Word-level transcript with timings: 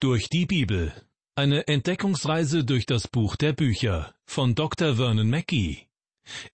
Durch 0.00 0.28
die 0.28 0.46
Bibel. 0.46 0.92
Eine 1.34 1.66
Entdeckungsreise 1.66 2.62
durch 2.62 2.86
das 2.86 3.08
Buch 3.08 3.34
der 3.34 3.52
Bücher 3.52 4.14
von 4.26 4.54
Dr. 4.54 4.94
Vernon 4.94 5.28
Mackey. 5.28 5.88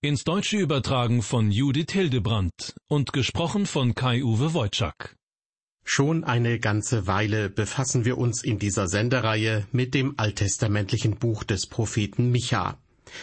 Ins 0.01 0.25
Deutsche 0.25 0.57
übertragen 0.57 1.21
von 1.21 1.51
Judith 1.51 1.93
Hildebrandt 1.93 2.75
und 2.89 3.13
gesprochen 3.13 3.67
von 3.67 3.95
Kai-Uwe 3.95 4.55
Wojczak. 4.55 5.19
Schon 5.85 6.25
eine 6.25 6.59
ganze 6.59 7.07
Weile 7.07 7.51
befassen 7.51 8.07
wir 8.07 8.17
uns 8.17 8.43
in 8.43 8.59
dieser 8.59 8.89
Sendereihe 8.89 9.67
mit 9.73 9.93
dem 9.93 10.15
alttestamentlichen 10.17 11.17
Buch 11.17 11.45
des 11.45 11.67
Propheten 11.67 12.31
Micha. 12.31 12.79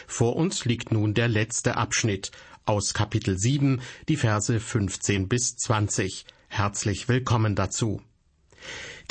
Vor 0.05 0.35
uns 0.35 0.65
liegt 0.65 0.91
nun 0.91 1.15
der 1.15 1.29
letzte 1.29 1.77
Abschnitt 1.77 2.29
aus 2.65 2.93
Kapitel 2.93 3.39
7, 3.39 3.81
die 4.07 4.17
Verse 4.17 4.59
15 4.59 5.27
bis 5.27 5.55
20. 5.55 6.27
Herzlich 6.47 7.09
willkommen 7.09 7.55
dazu. 7.55 8.03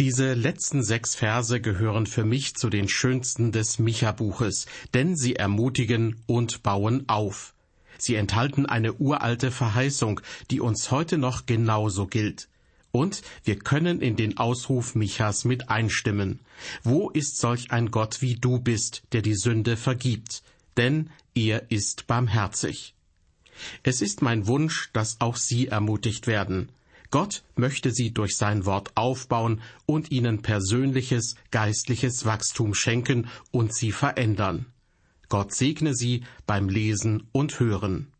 Diese 0.01 0.33
letzten 0.33 0.83
sechs 0.83 1.15
Verse 1.15 1.61
gehören 1.61 2.07
für 2.07 2.25
mich 2.25 2.55
zu 2.55 2.71
den 2.71 2.89
schönsten 2.89 3.53
des 3.53 3.79
Micha-Buches, 3.79 4.65
denn 4.95 5.15
sie 5.15 5.37
ermutigen 5.37 6.23
und 6.25 6.63
bauen 6.63 7.07
auf. 7.07 7.53
Sie 7.99 8.15
enthalten 8.15 8.65
eine 8.65 8.95
uralte 8.95 9.51
Verheißung, 9.51 10.23
die 10.51 10.61
uns 10.61 10.91
heute 10.91 11.19
noch 11.19 11.45
genauso 11.45 12.07
gilt. 12.07 12.49
Und 12.93 13.21
wir 13.45 13.59
können 13.59 14.01
in 14.01 14.17
den 14.17 14.39
Ausruf 14.39 14.95
Michas 14.95 15.45
mit 15.45 15.69
einstimmen. 15.69 16.41
Wo 16.83 17.11
ist 17.11 17.37
solch 17.37 17.71
ein 17.71 17.91
Gott 17.91 18.23
wie 18.23 18.37
du 18.37 18.59
bist, 18.59 19.03
der 19.13 19.21
die 19.21 19.37
Sünde 19.37 19.77
vergibt? 19.77 20.43
Denn 20.79 21.11
er 21.35 21.71
ist 21.71 22.07
barmherzig. 22.07 22.95
Es 23.83 24.01
ist 24.01 24.23
mein 24.23 24.47
Wunsch, 24.47 24.89
dass 24.95 25.21
auch 25.21 25.37
Sie 25.37 25.67
ermutigt 25.67 26.27
werden. 26.27 26.71
Gott 27.11 27.43
möchte 27.57 27.91
sie 27.91 28.13
durch 28.13 28.37
sein 28.37 28.67
Wort 28.67 28.97
aufbauen 28.97 29.61
und 29.87 30.11
ihnen 30.11 30.43
persönliches 30.43 31.35
geistliches 31.51 32.25
Wachstum 32.25 32.75
schenken 32.75 33.29
und 33.51 33.75
sie 33.75 33.93
verändern. 33.93 34.67
Gott 35.29 35.53
segne 35.53 35.95
sie 35.95 36.25
beim 36.47 36.69
Lesen 36.69 37.29
und 37.33 37.59
Hören. 37.61 38.13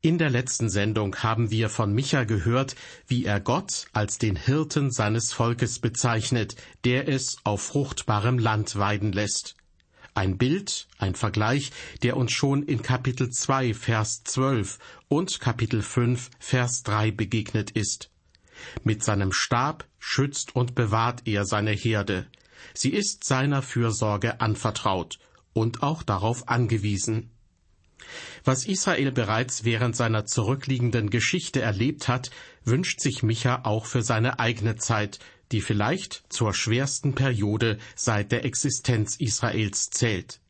In 0.00 0.18
der 0.18 0.28
letzten 0.28 0.68
Sendung 0.68 1.16
haben 1.16 1.50
wir 1.50 1.70
von 1.70 1.94
Micha 1.94 2.24
gehört, 2.24 2.76
wie 3.06 3.24
er 3.24 3.40
Gott 3.40 3.86
als 3.94 4.18
den 4.18 4.36
Hirten 4.36 4.90
seines 4.90 5.32
Volkes 5.32 5.78
bezeichnet, 5.78 6.56
der 6.84 7.08
es 7.08 7.38
auf 7.42 7.62
fruchtbarem 7.62 8.38
Land 8.38 8.76
weiden 8.76 9.12
lässt. 9.12 9.56
Ein 10.16 10.38
Bild, 10.38 10.86
ein 10.98 11.16
Vergleich, 11.16 11.72
der 12.04 12.16
uns 12.16 12.30
schon 12.30 12.62
in 12.62 12.82
Kapitel 12.82 13.30
2, 13.30 13.74
Vers 13.74 14.22
12 14.22 14.78
und 15.08 15.40
Kapitel 15.40 15.82
5, 15.82 16.30
Vers 16.38 16.84
3 16.84 17.10
begegnet 17.10 17.72
ist. 17.72 18.12
Mit 18.84 19.02
seinem 19.02 19.32
Stab 19.32 19.84
schützt 19.98 20.54
und 20.54 20.76
bewahrt 20.76 21.22
er 21.24 21.44
seine 21.44 21.72
Herde. 21.72 22.28
Sie 22.74 22.90
ist 22.90 23.24
seiner 23.24 23.60
Fürsorge 23.60 24.40
anvertraut 24.40 25.18
und 25.52 25.82
auch 25.82 26.04
darauf 26.04 26.48
angewiesen. 26.48 27.30
Was 28.44 28.66
Israel 28.66 29.10
bereits 29.10 29.64
während 29.64 29.96
seiner 29.96 30.26
zurückliegenden 30.26 31.10
Geschichte 31.10 31.60
erlebt 31.60 32.06
hat, 32.06 32.30
wünscht 32.64 33.00
sich 33.00 33.24
Micha 33.24 33.62
auch 33.64 33.86
für 33.86 34.02
seine 34.02 34.38
eigene 34.38 34.76
Zeit, 34.76 35.18
die 35.52 35.60
vielleicht 35.60 36.24
zur 36.28 36.54
schwersten 36.54 37.14
Periode 37.14 37.78
seit 37.94 38.32
der 38.32 38.44
Existenz 38.44 39.16
Israels 39.16 39.90
zählt. 39.90 40.40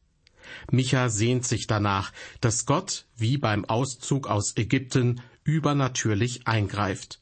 Micha 0.71 1.09
sehnt 1.09 1.47
sich 1.47 1.67
danach, 1.67 2.13
dass 2.41 2.67
Gott, 2.67 3.07
wie 3.17 3.39
beim 3.39 3.65
Auszug 3.65 4.29
aus 4.29 4.57
Ägypten, 4.57 5.21
übernatürlich 5.43 6.47
eingreift. 6.47 7.21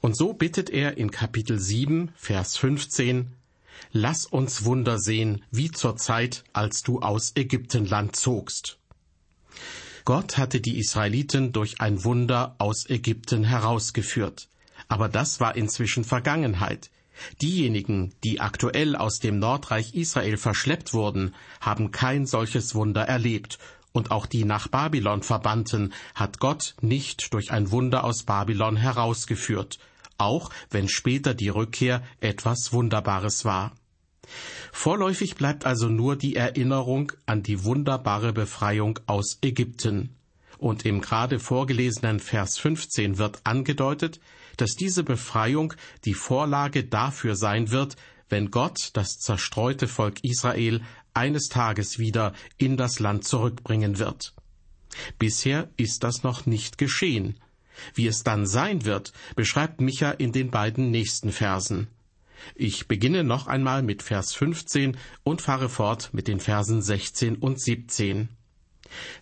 Und 0.00 0.16
so 0.16 0.32
bittet 0.32 0.70
er 0.70 0.96
in 0.96 1.10
Kapitel 1.10 1.58
7, 1.58 2.12
Vers 2.16 2.56
15, 2.56 3.34
Lass 3.92 4.26
uns 4.26 4.64
Wunder 4.64 4.98
sehen, 4.98 5.44
wie 5.50 5.70
zur 5.70 5.96
Zeit, 5.96 6.44
als 6.52 6.82
du 6.82 7.00
aus 7.00 7.32
Ägyptenland 7.36 8.16
zogst. 8.16 8.78
Gott 10.04 10.36
hatte 10.36 10.60
die 10.60 10.78
Israeliten 10.78 11.52
durch 11.52 11.80
ein 11.80 12.02
Wunder 12.04 12.56
aus 12.58 12.88
Ägypten 12.88 13.44
herausgeführt. 13.44 14.48
Aber 14.88 15.08
das 15.08 15.40
war 15.40 15.56
inzwischen 15.56 16.04
Vergangenheit. 16.04 16.90
Diejenigen, 17.42 18.14
die 18.24 18.40
aktuell 18.40 18.96
aus 18.96 19.18
dem 19.18 19.38
Nordreich 19.38 19.94
Israel 19.94 20.36
verschleppt 20.36 20.94
wurden, 20.94 21.34
haben 21.60 21.90
kein 21.90 22.26
solches 22.26 22.74
Wunder 22.74 23.02
erlebt, 23.02 23.58
und 23.92 24.10
auch 24.10 24.26
die 24.26 24.44
nach 24.44 24.68
Babylon 24.68 25.22
verbannten 25.22 25.92
hat 26.14 26.38
Gott 26.38 26.76
nicht 26.80 27.32
durch 27.32 27.50
ein 27.50 27.70
Wunder 27.70 28.04
aus 28.04 28.22
Babylon 28.22 28.76
herausgeführt, 28.76 29.78
auch 30.18 30.50
wenn 30.70 30.88
später 30.88 31.34
die 31.34 31.48
Rückkehr 31.48 32.02
etwas 32.20 32.72
Wunderbares 32.72 33.44
war. 33.44 33.72
Vorläufig 34.72 35.34
bleibt 35.36 35.64
also 35.64 35.88
nur 35.88 36.16
die 36.16 36.36
Erinnerung 36.36 37.12
an 37.26 37.42
die 37.42 37.64
wunderbare 37.64 38.32
Befreiung 38.32 39.00
aus 39.06 39.38
Ägypten. 39.42 40.14
Und 40.58 40.84
im 40.84 41.00
gerade 41.00 41.38
vorgelesenen 41.38 42.20
Vers 42.20 42.58
15 42.58 43.16
wird 43.16 43.40
angedeutet, 43.44 44.20
dass 44.60 44.76
diese 44.76 45.02
Befreiung 45.02 45.74
die 46.04 46.14
Vorlage 46.14 46.84
dafür 46.84 47.36
sein 47.36 47.70
wird, 47.70 47.96
wenn 48.28 48.50
Gott 48.50 48.90
das 48.92 49.18
zerstreute 49.18 49.88
Volk 49.88 50.22
Israel 50.22 50.82
eines 51.14 51.48
Tages 51.48 51.98
wieder 51.98 52.34
in 52.58 52.76
das 52.76 53.00
Land 53.00 53.24
zurückbringen 53.24 53.98
wird. 53.98 54.34
Bisher 55.18 55.70
ist 55.76 56.04
das 56.04 56.22
noch 56.22 56.46
nicht 56.46 56.78
geschehen. 56.78 57.38
Wie 57.94 58.06
es 58.06 58.24
dann 58.24 58.46
sein 58.46 58.84
wird, 58.84 59.12
beschreibt 59.36 59.80
Micha 59.80 60.10
in 60.10 60.32
den 60.32 60.50
beiden 60.50 60.90
nächsten 60.90 61.30
Versen. 61.30 61.88
Ich 62.54 62.88
beginne 62.88 63.24
noch 63.24 63.46
einmal 63.46 63.82
mit 63.82 64.02
Vers 64.02 64.34
15 64.34 64.96
und 65.22 65.42
fahre 65.42 65.68
fort 65.68 66.10
mit 66.12 66.28
den 66.28 66.40
Versen 66.40 66.82
16 66.82 67.36
und 67.36 67.60
17. 67.60 68.28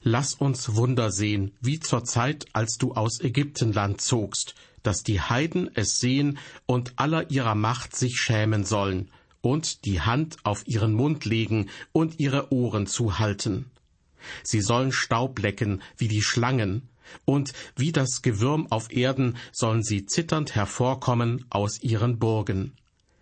Lass 0.02 0.34
uns 0.34 0.74
Wunder 0.76 1.10
sehen, 1.10 1.52
wie 1.60 1.80
zur 1.80 2.04
Zeit, 2.04 2.46
als 2.52 2.76
du 2.78 2.92
aus 2.92 3.20
Ägyptenland 3.20 4.00
zogst, 4.00 4.54
dass 4.86 5.02
die 5.02 5.20
Heiden 5.20 5.70
es 5.74 5.98
sehen 5.98 6.38
und 6.66 6.92
aller 6.96 7.30
ihrer 7.30 7.54
Macht 7.54 7.96
sich 7.96 8.20
schämen 8.20 8.64
sollen 8.64 9.10
und 9.40 9.84
die 9.84 10.00
Hand 10.00 10.38
auf 10.44 10.66
ihren 10.66 10.92
Mund 10.92 11.24
legen 11.24 11.68
und 11.92 12.18
ihre 12.18 12.52
Ohren 12.52 12.86
zuhalten. 12.86 13.70
Sie 14.42 14.60
sollen 14.60 14.92
Staub 14.92 15.38
lecken 15.38 15.82
wie 15.96 16.08
die 16.08 16.22
Schlangen, 16.22 16.88
und 17.24 17.52
wie 17.76 17.92
das 17.92 18.22
Gewürm 18.22 18.66
auf 18.70 18.92
Erden 18.92 19.36
sollen 19.52 19.82
sie 19.82 20.06
zitternd 20.06 20.54
hervorkommen 20.54 21.44
aus 21.50 21.80
ihren 21.80 22.18
Burgen. 22.18 22.72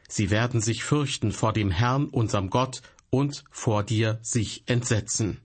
Sie 0.08 0.30
werden 0.30 0.60
sich 0.60 0.84
fürchten 0.84 1.32
vor 1.32 1.53
dem 1.53 1.70
Herrn, 1.70 2.06
unserem 2.06 2.50
Gott, 2.50 2.82
und 3.10 3.44
vor 3.50 3.82
dir 3.82 4.19
sich 4.22 4.62
entsetzen. 4.66 5.38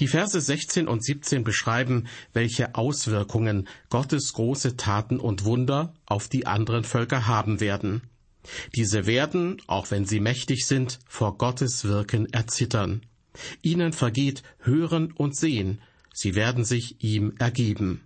Die 0.00 0.08
Verse 0.08 0.38
16 0.38 0.88
und 0.88 1.02
17 1.02 1.42
beschreiben, 1.42 2.06
welche 2.32 2.74
Auswirkungen 2.74 3.66
Gottes 3.88 4.32
große 4.34 4.76
Taten 4.76 5.18
und 5.18 5.44
Wunder 5.44 5.94
auf 6.04 6.28
die 6.28 6.46
anderen 6.46 6.84
Völker 6.84 7.26
haben 7.26 7.60
werden. 7.60 8.02
Diese 8.74 9.06
werden, 9.06 9.60
auch 9.66 9.90
wenn 9.90 10.04
sie 10.04 10.20
mächtig 10.20 10.66
sind, 10.66 10.98
vor 11.08 11.38
Gottes 11.38 11.84
Wirken 11.84 12.26
erzittern. 12.32 13.02
Ihnen 13.62 13.92
vergeht 13.92 14.42
Hören 14.60 15.12
und 15.12 15.36
Sehen, 15.36 15.80
sie 16.12 16.34
werden 16.34 16.64
sich 16.64 17.02
ihm 17.02 17.34
ergeben. 17.38 18.02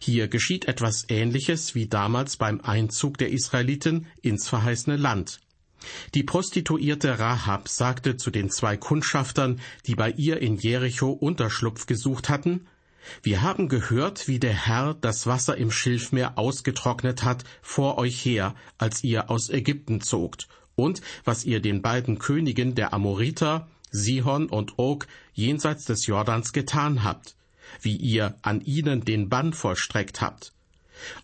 Hier 0.00 0.28
geschieht 0.28 0.66
etwas 0.66 1.04
Ähnliches 1.08 1.74
wie 1.74 1.86
damals 1.86 2.36
beim 2.36 2.60
Einzug 2.60 3.18
der 3.18 3.30
Israeliten 3.30 4.06
ins 4.22 4.48
verheißene 4.48 4.96
Land. 4.96 5.40
Die 6.14 6.22
Prostituierte 6.22 7.18
Rahab 7.18 7.68
sagte 7.68 8.16
zu 8.16 8.30
den 8.30 8.50
zwei 8.50 8.76
Kundschaftern, 8.76 9.60
die 9.86 9.94
bei 9.94 10.10
ihr 10.10 10.40
in 10.40 10.56
Jericho 10.56 11.10
Unterschlupf 11.10 11.86
gesucht 11.86 12.28
hatten, 12.28 12.66
wir 13.22 13.42
haben 13.42 13.68
gehört, 13.68 14.28
wie 14.28 14.38
der 14.38 14.52
Herr 14.52 14.94
das 14.94 15.26
Wasser 15.26 15.56
im 15.56 15.70
Schilfmeer 15.70 16.36
ausgetrocknet 16.36 17.24
hat 17.24 17.44
vor 17.62 17.98
euch 17.98 18.24
her, 18.24 18.54
als 18.76 19.02
ihr 19.02 19.30
aus 19.30 19.48
Ägypten 19.48 20.00
zogt, 20.00 20.48
und 20.74 21.00
was 21.24 21.44
ihr 21.44 21.60
den 21.60 21.82
beiden 21.82 22.18
Königen 22.18 22.74
der 22.74 22.92
Amoriter, 22.92 23.68
Sihon 23.90 24.48
und 24.48 24.78
Og, 24.78 25.06
jenseits 25.32 25.86
des 25.86 26.06
Jordans 26.06 26.52
getan 26.52 27.02
habt, 27.02 27.34
wie 27.80 27.96
ihr 27.96 28.36
an 28.42 28.60
ihnen 28.60 29.04
den 29.04 29.28
Bann 29.28 29.52
vollstreckt 29.52 30.20
habt. 30.20 30.52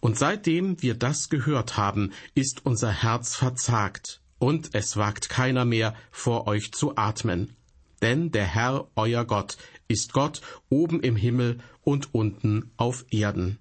Und 0.01 0.17
seitdem 0.17 0.81
wir 0.83 0.95
das 0.95 1.29
gehört 1.29 1.77
haben, 1.77 2.13
ist 2.35 2.65
unser 2.65 2.91
Herz 2.91 3.35
verzagt, 3.35 4.21
und 4.45 4.75
es 4.75 4.99
wagt 4.99 5.31
keiner 5.31 5.65
mehr, 5.65 5.95
vor 6.11 6.47
euch 6.47 6.71
zu 6.73 6.99
atmen. 6.99 7.57
Denn 8.03 8.31
der 8.31 8.45
Herr, 8.45 8.89
euer 8.95 9.25
Gott, 9.25 9.57
ist 9.89 10.13
Gott 10.13 10.43
oben 10.69 11.01
im 11.01 11.17
Himmel 11.17 11.61
und 11.81 12.15
unten 12.15 12.71
auf 12.77 13.07
Erden. 13.11 13.59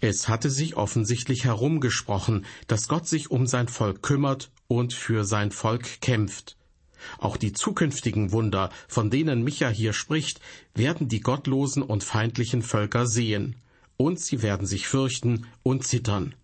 Es 0.00 0.28
hatte 0.28 0.50
sich 0.50 0.76
offensichtlich 0.76 1.44
herumgesprochen, 1.44 2.46
dass 2.66 2.88
Gott 2.88 3.06
sich 3.06 3.30
um 3.30 3.46
sein 3.46 3.68
Volk 3.68 4.02
kümmert 4.02 4.50
und 4.66 4.92
für 4.92 5.24
sein 5.24 5.52
Volk 5.52 6.00
kämpft. 6.00 6.56
Auch 7.18 7.36
die 7.36 7.52
zukünftigen 7.52 8.32
Wunder, 8.32 8.70
von 8.88 9.08
denen 9.08 9.44
Micha 9.44 9.68
hier 9.68 9.92
spricht, 9.92 10.40
werden 10.74 11.06
die 11.08 11.20
gottlosen 11.20 11.82
und 11.82 12.02
feindlichen 12.02 12.62
Völker 12.62 13.06
sehen. 13.06 13.54
und 13.96 14.18
sie 14.18 14.42
werden 14.42 14.66
sich 14.66 14.88
fürchten 14.88 15.46
und 15.62 15.86
zittern. 15.86 16.34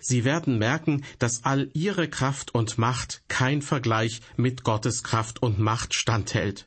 Sie 0.00 0.24
werden 0.24 0.58
merken, 0.58 1.04
dass 1.18 1.44
all 1.44 1.70
ihre 1.74 2.08
Kraft 2.08 2.54
und 2.54 2.78
Macht 2.78 3.22
kein 3.28 3.62
Vergleich 3.62 4.20
mit 4.36 4.64
Gottes 4.64 5.02
Kraft 5.02 5.42
und 5.42 5.58
Macht 5.58 5.94
standhält. 5.94 6.66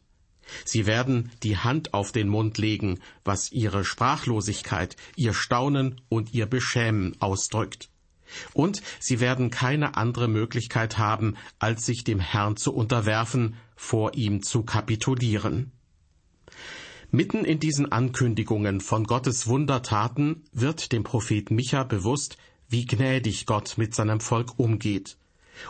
Sie 0.63 0.85
werden 0.85 1.31
die 1.43 1.57
Hand 1.57 1.93
auf 1.93 2.11
den 2.11 2.29
Mund 2.29 2.57
legen, 2.57 2.99
was 3.23 3.51
ihre 3.51 3.83
Sprachlosigkeit, 3.83 4.95
ihr 5.15 5.33
Staunen 5.33 6.01
und 6.09 6.33
ihr 6.33 6.45
Beschämen 6.45 7.15
ausdrückt. 7.19 7.89
Und 8.53 8.81
sie 8.99 9.19
werden 9.19 9.49
keine 9.51 9.95
andere 9.95 10.27
Möglichkeit 10.27 10.97
haben, 10.97 11.35
als 11.59 11.85
sich 11.85 12.03
dem 12.03 12.19
Herrn 12.19 12.57
zu 12.57 12.73
unterwerfen, 12.73 13.55
vor 13.75 14.15
ihm 14.15 14.43
zu 14.43 14.63
kapitulieren. 14.63 15.71
Mitten 17.09 17.45
in 17.45 17.59
diesen 17.59 17.89
Ankündigungen 17.89 18.81
von 18.81 19.05
Gottes 19.05 19.47
Wundertaten 19.47 20.43
wird 20.51 20.91
dem 20.91 21.03
Prophet 21.03 21.51
Micha 21.51 21.83
bewusst, 21.83 22.37
wie 22.69 22.85
gnädig 22.85 23.45
Gott 23.45 23.77
mit 23.77 23.95
seinem 23.95 24.19
Volk 24.19 24.59
umgeht. 24.59 25.17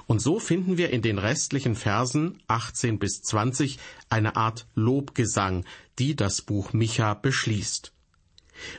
Und 0.06 0.22
so 0.22 0.40
finden 0.40 0.78
wir 0.78 0.90
in 0.90 1.02
den 1.02 1.18
restlichen 1.18 1.76
Versen 1.76 2.42
18 2.48 3.00
bis 3.00 3.22
20 3.22 3.80
eine 4.10 4.36
Art 4.36 4.68
Lobgesang, 4.76 5.66
die 6.00 6.16
das 6.16 6.42
Buch 6.42 6.74
Micha 6.74 7.14
beschließt. 7.14 7.94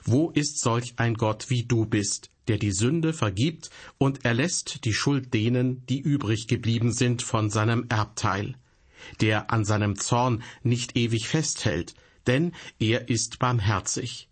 Wo 0.05 0.31
ist 0.31 0.61
solch 0.61 0.95
ein 0.97 1.15
Gott 1.15 1.51
wie 1.51 1.65
du 1.65 1.87
bist, 1.87 2.31
der 2.49 2.59
die 2.59 2.73
Sünde 2.73 3.13
vergibt 3.13 3.71
und 3.99 4.25
erlässt 4.25 4.85
die 4.85 4.95
Schuld 4.95 5.33
denen, 5.35 5.87
die 5.87 6.01
übrig 6.01 6.49
geblieben 6.49 6.93
sind 6.93 7.23
von 7.23 7.51
seinem 7.51 7.87
Erbteil, 7.89 8.57
der 9.21 9.53
an 9.53 9.65
seinem 9.65 9.97
Zorn 9.97 10.43
nicht 10.63 10.97
ewig 10.97 11.29
festhält, 11.29 11.95
denn 12.27 12.53
er 12.79 13.09
ist 13.09 13.39
barmherzig. 13.39 14.29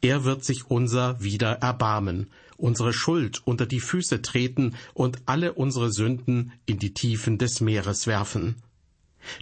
Er 0.00 0.24
wird 0.24 0.44
sich 0.44 0.70
unser 0.70 1.22
wieder 1.22 1.52
erbarmen, 1.54 2.30
unsere 2.56 2.92
Schuld 2.92 3.42
unter 3.46 3.66
die 3.66 3.80
Füße 3.80 4.22
treten 4.22 4.76
und 4.92 5.22
alle 5.26 5.54
unsere 5.54 5.90
Sünden 5.90 6.52
in 6.66 6.78
die 6.78 6.94
Tiefen 6.94 7.38
des 7.38 7.60
Meeres 7.60 8.06
werfen. 8.06 8.56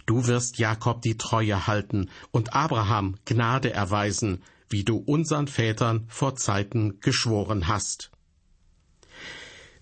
Du 0.05 0.27
wirst 0.27 0.57
Jakob 0.57 1.01
die 1.01 1.17
Treue 1.17 1.67
halten 1.67 2.09
und 2.31 2.53
Abraham 2.53 3.15
Gnade 3.25 3.73
erweisen, 3.73 4.41
wie 4.69 4.83
du 4.83 4.97
unseren 4.97 5.47
Vätern 5.47 6.05
vor 6.07 6.35
Zeiten 6.35 6.99
geschworen 6.99 7.67
hast. 7.67 8.11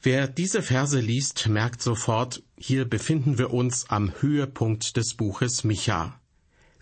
Wer 0.01 0.27
diese 0.27 0.63
Verse 0.63 0.99
liest, 0.99 1.47
merkt 1.47 1.83
sofort, 1.83 2.41
hier 2.57 2.85
befinden 2.85 3.37
wir 3.37 3.53
uns 3.53 3.89
am 3.89 4.11
Höhepunkt 4.19 4.97
des 4.97 5.13
Buches 5.13 5.63
Micha. 5.63 6.20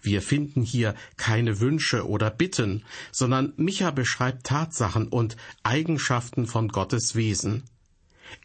Wir 0.01 0.21
finden 0.21 0.61
hier 0.61 0.95
keine 1.17 1.59
Wünsche 1.59 2.07
oder 2.07 2.29
Bitten, 2.29 2.83
sondern 3.11 3.53
Micha 3.57 3.91
beschreibt 3.91 4.45
Tatsachen 4.45 5.07
und 5.07 5.35
Eigenschaften 5.63 6.47
von 6.47 6.69
Gottes 6.69 7.15
Wesen. 7.15 7.63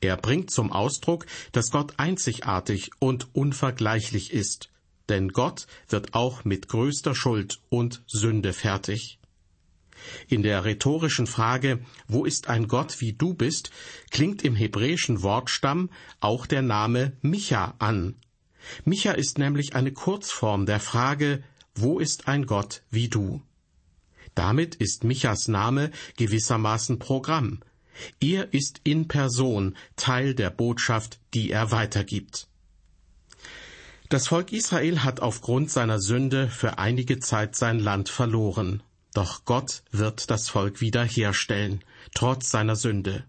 Er 0.00 0.16
bringt 0.16 0.50
zum 0.50 0.72
Ausdruck, 0.72 1.26
dass 1.52 1.70
Gott 1.70 1.94
einzigartig 1.98 2.90
und 2.98 3.34
unvergleichlich 3.34 4.32
ist, 4.32 4.70
denn 5.08 5.28
Gott 5.28 5.66
wird 5.88 6.14
auch 6.14 6.44
mit 6.44 6.68
größter 6.68 7.14
Schuld 7.14 7.60
und 7.68 8.02
Sünde 8.06 8.52
fertig. 8.52 9.18
In 10.28 10.42
der 10.42 10.64
rhetorischen 10.64 11.26
Frage, 11.26 11.80
wo 12.08 12.24
ist 12.24 12.48
ein 12.48 12.68
Gott 12.68 13.00
wie 13.00 13.12
du 13.12 13.34
bist, 13.34 13.70
klingt 14.10 14.42
im 14.44 14.54
hebräischen 14.54 15.22
Wortstamm 15.22 15.90
auch 16.20 16.46
der 16.46 16.62
Name 16.62 17.12
Micha 17.22 17.74
an, 17.78 18.16
Micha 18.84 19.12
ist 19.12 19.38
nämlich 19.38 19.74
eine 19.74 19.92
Kurzform 19.92 20.66
der 20.66 20.80
Frage, 20.80 21.42
wo 21.74 21.98
ist 21.98 22.28
ein 22.28 22.46
Gott 22.46 22.82
wie 22.90 23.08
du? 23.08 23.42
Damit 24.34 24.74
ist 24.74 25.04
Michas 25.04 25.48
Name 25.48 25.90
gewissermaßen 26.16 26.98
Programm. 26.98 27.60
Er 28.20 28.52
ist 28.52 28.80
in 28.84 29.06
Person 29.06 29.76
Teil 29.96 30.34
der 30.34 30.50
Botschaft, 30.50 31.20
die 31.32 31.50
er 31.50 31.70
weitergibt. 31.70 32.48
Das 34.08 34.28
Volk 34.28 34.52
Israel 34.52 35.02
hat 35.02 35.20
aufgrund 35.20 35.70
seiner 35.70 36.00
Sünde 36.00 36.48
für 36.48 36.78
einige 36.78 37.20
Zeit 37.20 37.56
sein 37.56 37.78
Land 37.78 38.08
verloren. 38.08 38.82
Doch 39.14 39.44
Gott 39.44 39.82
wird 39.92 40.30
das 40.30 40.48
Volk 40.48 40.80
wiederherstellen, 40.80 41.82
trotz 42.14 42.50
seiner 42.50 42.76
Sünde. 42.76 43.24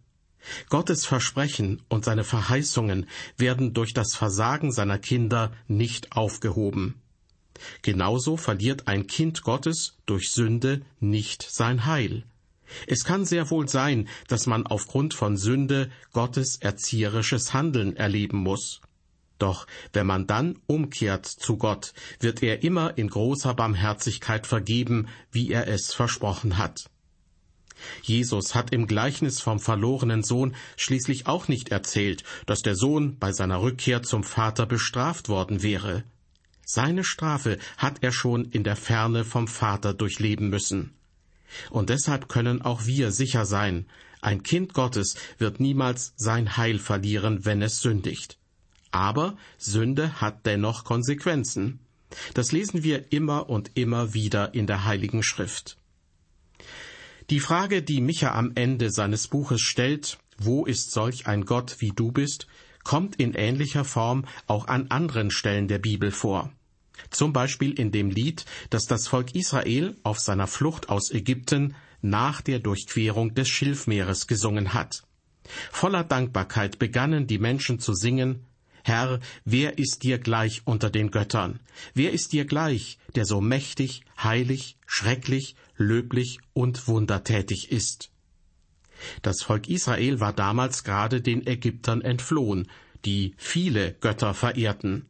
Gottes 0.70 1.06
Versprechen 1.06 1.82
und 1.90 2.06
seine 2.06 2.24
Verheißungen 2.24 3.08
werden 3.38 3.74
durch 3.74 3.94
das 3.94 4.16
Versagen 4.16 4.72
seiner 4.72 5.00
Kinder 5.00 5.52
nicht 5.68 6.12
aufgehoben. 6.12 7.02
Genauso 7.82 8.38
verliert 8.38 8.88
ein 8.88 9.08
Kind 9.08 9.44
Gottes 9.44 9.98
durch 10.06 10.32
Sünde 10.32 10.82
nicht 11.00 11.44
sein 11.50 11.86
Heil. 11.86 12.26
Es 12.88 13.04
kann 13.04 13.26
sehr 13.26 13.50
wohl 13.50 13.70
sein, 13.70 14.08
dass 14.28 14.48
man 14.48 14.66
aufgrund 14.66 15.14
von 15.14 15.38
Sünde 15.38 15.92
Gottes 16.12 16.58
erzieherisches 16.58 17.54
Handeln 17.54 17.96
erleben 17.96 18.38
muss. 18.38 18.82
Doch 19.38 19.68
wenn 19.94 20.08
man 20.08 20.28
dann 20.28 20.58
umkehrt 20.66 21.26
zu 21.26 21.58
Gott, 21.58 21.94
wird 22.20 22.42
er 22.42 22.64
immer 22.64 22.98
in 22.98 23.10
großer 23.10 23.54
Barmherzigkeit 23.54 24.48
vergeben, 24.48 25.08
wie 25.32 25.52
er 25.52 25.68
es 25.68 25.94
versprochen 25.94 26.58
hat. 26.58 26.90
Jesus 28.02 28.56
hat 28.56 28.72
im 28.72 28.88
Gleichnis 28.88 29.42
vom 29.42 29.60
verlorenen 29.60 30.24
Sohn 30.24 30.56
schließlich 30.78 31.28
auch 31.28 31.48
nicht 31.48 31.70
erzählt, 31.70 32.24
dass 32.46 32.62
der 32.62 32.76
Sohn 32.76 33.18
bei 33.20 33.32
seiner 33.32 33.62
Rückkehr 33.62 34.04
zum 34.04 34.24
Vater 34.24 34.66
bestraft 34.66 35.30
worden 35.30 35.62
wäre. 35.62 36.04
Seine 36.66 37.04
Strafe 37.04 37.60
hat 37.78 37.98
er 38.02 38.12
schon 38.12 38.46
in 38.46 38.64
der 38.64 38.76
Ferne 38.76 39.24
vom 39.24 39.48
Vater 39.48 39.94
durchleben 39.94 40.50
müssen. 40.50 40.94
Und 41.70 41.90
deshalb 41.90 42.28
können 42.28 42.62
auch 42.62 42.86
wir 42.86 43.12
sicher 43.12 43.46
sein, 43.46 43.86
ein 44.22 44.42
Kind 44.42 44.74
Gottes 44.74 45.16
wird 45.38 45.60
niemals 45.60 46.14
sein 46.16 46.58
Heil 46.58 46.80
verlieren, 46.80 47.46
wenn 47.46 47.62
es 47.62 47.80
sündigt. 47.80 48.40
Aber 48.90 49.38
Sünde 49.60 50.20
hat 50.20 50.48
dennoch 50.48 50.84
Konsequenzen. 50.84 51.80
Das 52.34 52.52
lesen 52.52 52.82
wir 52.82 53.12
immer 53.12 53.50
und 53.50 53.72
immer 53.76 54.16
wieder 54.16 54.56
in 54.56 54.66
der 54.66 54.86
Heiligen 54.86 55.22
Schrift. 55.22 55.78
Die 57.32 57.40
Frage, 57.40 57.82
die 57.82 58.02
Micha 58.02 58.36
am 58.36 58.52
Ende 58.54 58.92
seines 58.92 59.28
Buches 59.28 59.60
stellt, 59.60 60.20
wo 60.38 60.64
ist 60.64 60.92
solch 60.92 61.26
ein 61.26 61.46
Gott 61.46 61.78
wie 61.80 61.90
du 61.90 62.12
bist, 62.12 62.46
kommt 62.84 63.16
in 63.16 63.34
ähnlicher 63.34 63.84
Form 63.84 64.26
auch 64.46 64.68
an 64.68 64.92
anderen 64.92 65.32
Stellen 65.32 65.68
der 65.68 65.80
Bibel 65.80 66.12
vor. 66.12 66.52
Zum 67.10 67.34
Beispiel 67.34 67.72
in 67.72 67.92
dem 67.92 68.12
Lied, 68.12 68.46
das 68.70 68.86
das 68.86 69.08
Volk 69.08 69.34
Israel 69.34 69.96
auf 70.04 70.20
seiner 70.20 70.46
Flucht 70.46 70.90
aus 70.90 71.10
Ägypten 71.10 71.76
nach 72.04 72.42
der 72.42 72.60
Durchquerung 72.60 73.34
des 73.34 73.50
Schilfmeeres 73.50 74.28
gesungen 74.28 74.76
hat. 74.76 75.02
Voller 75.72 76.04
Dankbarkeit 76.04 76.78
begannen 76.78 77.26
die 77.26 77.40
Menschen 77.40 77.80
zu 77.80 77.96
singen 77.96 78.45
Herr, 78.88 79.20
wer 79.46 79.80
ist 79.80 80.04
dir 80.04 80.20
gleich 80.20 80.62
unter 80.66 80.92
den 80.92 81.10
Göttern? 81.10 81.60
Wer 81.96 82.14
ist 82.14 82.34
dir 82.34 82.46
gleich, 82.46 83.00
der 83.16 83.26
so 83.26 83.42
mächtig, 83.42 84.04
heilig, 84.22 84.78
schrecklich, 84.86 85.56
löblich 85.76 86.38
und 86.54 86.88
wundertätig 86.88 87.72
ist? 87.72 88.12
Das 89.24 89.42
Volk 89.42 89.70
Israel 89.70 90.20
war 90.20 90.34
damals 90.34 90.84
gerade 90.84 91.20
den 91.20 91.48
Ägyptern 91.48 92.04
entflohen, 92.04 92.70
die 93.06 93.34
viele 93.38 93.94
Götter 94.02 94.36
verehrten. 94.36 95.08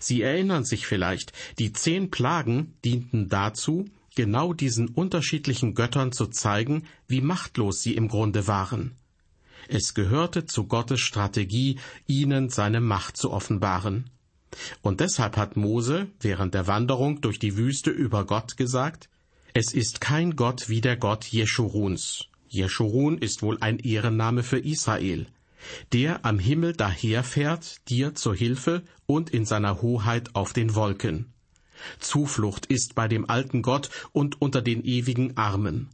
Sie 0.00 0.22
erinnern 0.22 0.64
sich 0.64 0.88
vielleicht, 0.88 1.32
die 1.60 1.72
zehn 1.72 2.10
Plagen 2.10 2.74
dienten 2.84 3.28
dazu, 3.28 3.84
genau 4.16 4.52
diesen 4.52 4.88
unterschiedlichen 4.88 5.74
Göttern 5.74 6.10
zu 6.10 6.26
zeigen, 6.26 6.88
wie 7.06 7.20
machtlos 7.20 7.82
sie 7.82 7.94
im 7.94 8.08
Grunde 8.08 8.48
waren. 8.48 8.96
Es 9.68 9.94
gehörte 9.94 10.46
zu 10.46 10.64
Gottes 10.66 11.00
Strategie, 11.00 11.78
ihnen 12.06 12.48
seine 12.48 12.80
Macht 12.80 13.16
zu 13.16 13.30
offenbaren. 13.30 14.10
Und 14.82 15.00
deshalb 15.00 15.36
hat 15.36 15.56
Mose 15.56 16.08
während 16.20 16.54
der 16.54 16.66
Wanderung 16.66 17.20
durch 17.20 17.38
die 17.38 17.56
Wüste 17.56 17.90
über 17.90 18.26
Gott 18.26 18.56
gesagt, 18.56 19.08
es 19.54 19.72
ist 19.74 20.00
kein 20.00 20.36
Gott 20.36 20.68
wie 20.68 20.80
der 20.80 20.96
Gott 20.96 21.26
Jeschuruns. 21.26 22.26
Jeschurun 22.48 23.18
ist 23.18 23.42
wohl 23.42 23.58
ein 23.60 23.78
Ehrenname 23.78 24.42
für 24.42 24.58
Israel, 24.58 25.26
der 25.92 26.24
am 26.24 26.38
Himmel 26.38 26.74
daherfährt, 26.74 27.88
dir 27.88 28.14
zur 28.14 28.34
Hilfe 28.34 28.82
und 29.06 29.30
in 29.30 29.44
seiner 29.44 29.80
Hoheit 29.80 30.34
auf 30.34 30.52
den 30.52 30.74
Wolken. 30.74 31.32
Zuflucht 31.98 32.66
ist 32.66 32.94
bei 32.94 33.08
dem 33.08 33.28
alten 33.28 33.62
Gott 33.62 33.90
und 34.12 34.40
unter 34.40 34.62
den 34.62 34.84
ewigen 34.84 35.36
Armen. 35.36 35.88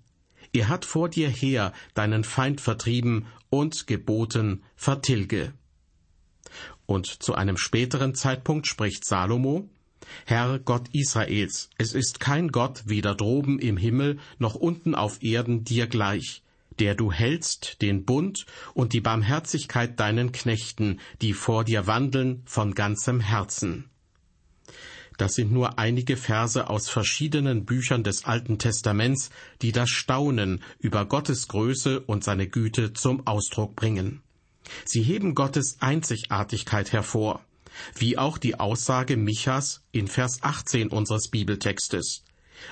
Er 0.53 0.69
hat 0.69 0.85
vor 0.85 1.09
dir 1.09 1.29
her 1.29 1.73
deinen 1.95 2.25
Feind 2.25 2.61
vertrieben 2.61 3.27
und 3.51 3.87
geboten, 3.87 4.63
vertilge. 4.77 5.53
Und 6.87 7.07
zu 7.07 7.35
einem 7.35 7.57
späteren 7.57 8.15
Zeitpunkt 8.15 8.67
spricht 8.67 9.05
Salomo, 9.05 9.69
Herr 10.25 10.59
Gott 10.59 10.89
Israels, 10.93 11.69
es 11.77 11.93
ist 11.93 12.21
kein 12.21 12.49
Gott 12.49 12.85
weder 12.87 13.15
droben 13.15 13.59
im 13.59 13.77
Himmel 13.77 14.19
noch 14.39 14.55
unten 14.55 14.95
auf 14.95 15.23
Erden 15.23 15.65
dir 15.65 15.87
gleich, 15.87 16.43
der 16.79 16.95
du 16.95 17.13
hältst 17.13 17.83
den 17.83 18.05
Bund 18.05 18.47
und 18.75 18.93
die 18.93 19.01
Barmherzigkeit 19.01 19.99
deinen 20.01 20.33
Knechten, 20.33 21.01
die 21.21 21.35
vor 21.35 21.65
dir 21.65 21.87
wandeln 21.87 22.43
von 22.47 22.75
ganzem 22.75 23.21
Herzen. 23.21 23.91
Das 25.19 25.35
sind 25.35 25.51
nur 25.51 25.81
einige 25.81 26.17
Verse 26.17 26.71
aus 26.71 26.89
verschiedenen 26.89 27.65
Büchern 27.65 28.05
des 28.05 28.25
Alten 28.25 28.59
Testaments, 28.59 29.31
die 29.63 29.73
das 29.73 29.91
Staunen 29.91 30.63
über 30.79 31.05
Gottes 31.07 31.49
Größe 31.49 32.01
und 32.01 32.23
seine 32.23 32.47
Güte 32.47 32.93
zum 32.93 33.27
Ausdruck 33.27 33.75
bringen. 33.75 34.23
Sie 34.85 35.03
heben 35.03 35.35
Gottes 35.35 35.79
Einzigartigkeit 35.81 36.93
hervor, 36.93 37.45
wie 37.97 38.17
auch 38.17 38.39
die 38.39 38.61
Aussage 38.61 39.17
Michas 39.17 39.83
in 39.91 40.07
Vers 40.07 40.39
18 40.43 40.89
unseres 40.89 41.29
Bibeltextes. 41.29 42.23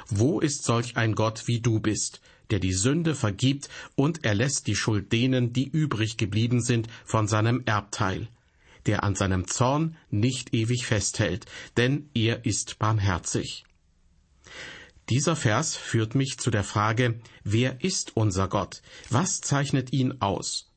Wo 0.08 0.38
ist 0.38 0.62
solch 0.62 0.96
ein 0.96 1.16
Gott 1.16 1.48
wie 1.48 1.60
du 1.60 1.80
bist, 1.80 2.20
der 2.50 2.60
die 2.60 2.74
Sünde 2.74 3.16
vergibt 3.16 3.68
und 3.96 4.24
erlässt 4.24 4.68
die 4.68 4.76
Schuld 4.76 5.10
denen, 5.10 5.52
die 5.52 5.66
übrig 5.66 6.16
geblieben 6.16 6.62
sind 6.62 6.86
von 7.04 7.26
seinem 7.26 7.62
Erbteil? 7.66 8.28
Der 8.86 9.04
an 9.04 9.14
seinem 9.14 9.46
Zorn 9.46 9.96
nicht 10.10 10.54
ewig 10.54 10.86
festhält, 10.86 11.46
denn 11.76 12.08
er 12.14 12.44
ist 12.44 12.78
barmherzig. 12.78 13.64
Dieser 15.08 15.36
Vers 15.36 15.76
führt 15.76 16.14
mich 16.14 16.38
zu 16.38 16.50
der 16.50 16.64
Frage, 16.64 17.20
wer 17.44 17.82
ist 17.84 18.16
unser 18.16 18.48
Gott? 18.48 18.82
Was 19.08 19.40
zeichnet 19.40 19.92
ihn 19.92 20.20
aus? 20.20 20.72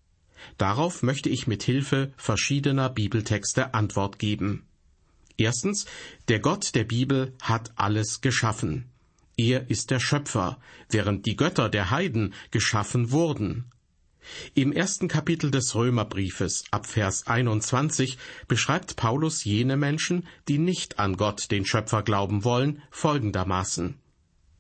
Darauf 0.58 1.04
möchte 1.04 1.30
ich 1.30 1.48
mit 1.48 1.64
Hilfe 1.64 2.14
verschiedener 2.16 2.90
Bibeltexte 2.90 3.74
Antwort 3.74 4.20
geben. 4.20 4.68
Erstens, 5.38 5.86
der 6.28 6.40
Gott 6.40 6.76
der 6.76 6.84
Bibel 6.84 7.34
hat 7.42 7.72
alles 7.76 8.22
geschaffen. 8.22 8.90
Er 9.38 9.70
ist 9.70 9.90
der 9.90 10.00
Schöpfer, 10.00 10.60
während 10.90 11.26
die 11.26 11.38
Götter 11.38 11.70
der 11.70 11.92
Heiden 11.92 12.34
geschaffen 12.52 13.12
wurden. 13.12 13.72
Im 14.54 14.72
ersten 14.72 15.08
Kapitel 15.08 15.52
des 15.52 15.76
Römerbriefes 15.76 16.66
ab 16.72 16.86
Vers 16.86 17.28
21 17.28 18.18
beschreibt 18.48 18.96
Paulus 18.96 19.44
jene 19.44 19.78
Menschen, 19.78 20.28
die 20.48 20.58
nicht 20.58 21.00
an 21.00 21.18
Gott, 21.18 21.52
den 21.52 21.66
Schöpfer, 21.66 22.04
glauben 22.04 22.44
wollen, 22.44 22.82
folgendermaßen. 22.92 23.96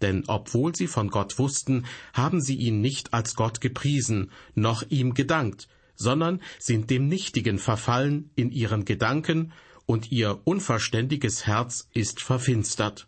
Denn 0.01 0.23
obwohl 0.27 0.75
sie 0.75 0.87
von 0.87 1.09
Gott 1.09 1.39
wussten, 1.39 1.85
haben 2.13 2.41
sie 2.41 2.55
ihn 2.55 2.81
nicht 2.81 3.13
als 3.13 3.35
Gott 3.35 3.61
gepriesen, 3.61 4.31
noch 4.55 4.83
ihm 4.89 5.13
gedankt, 5.13 5.67
sondern 5.95 6.41
sind 6.57 6.89
dem 6.89 7.07
Nichtigen 7.07 7.59
verfallen 7.59 8.31
in 8.35 8.51
ihren 8.51 8.85
Gedanken, 8.85 9.51
und 9.85 10.11
ihr 10.11 10.39
unverständiges 10.43 11.47
Herz 11.47 11.89
ist 11.95 12.21
verfinstert. 12.21 13.07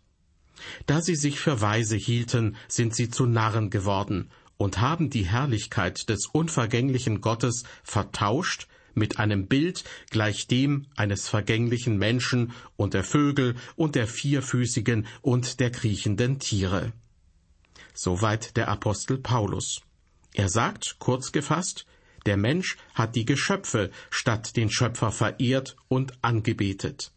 Da 0.86 1.00
sie 1.00 1.14
sich 1.14 1.38
für 1.38 1.60
weise 1.60 1.96
hielten, 1.96 2.56
sind 2.66 2.94
sie 2.94 3.08
zu 3.08 3.24
Narren 3.24 3.70
geworden, 3.70 4.30
und 4.62 4.80
haben 4.80 5.10
die 5.10 5.26
Herrlichkeit 5.26 6.08
des 6.08 6.26
unvergänglichen 6.26 7.20
Gottes 7.20 7.64
vertauscht 7.82 8.68
mit 8.94 9.18
einem 9.18 9.48
Bild 9.48 9.82
gleich 10.10 10.46
dem 10.46 10.86
eines 10.94 11.28
vergänglichen 11.28 11.98
Menschen 11.98 12.52
und 12.76 12.94
der 12.94 13.02
Vögel 13.02 13.56
und 13.74 13.96
der 13.96 14.06
vierfüßigen 14.06 15.08
und 15.20 15.58
der 15.58 15.72
kriechenden 15.72 16.38
Tiere. 16.38 16.92
Soweit 17.92 18.56
der 18.56 18.68
Apostel 18.68 19.18
Paulus. 19.18 19.80
Er 20.32 20.48
sagt, 20.48 20.94
kurz 21.00 21.32
gefasst, 21.32 21.84
der 22.24 22.36
Mensch 22.36 22.76
hat 22.94 23.16
die 23.16 23.24
Geschöpfe 23.24 23.90
statt 24.10 24.56
den 24.56 24.70
Schöpfer 24.70 25.10
verehrt 25.10 25.74
und 25.88 26.12
angebetet. 26.22 27.10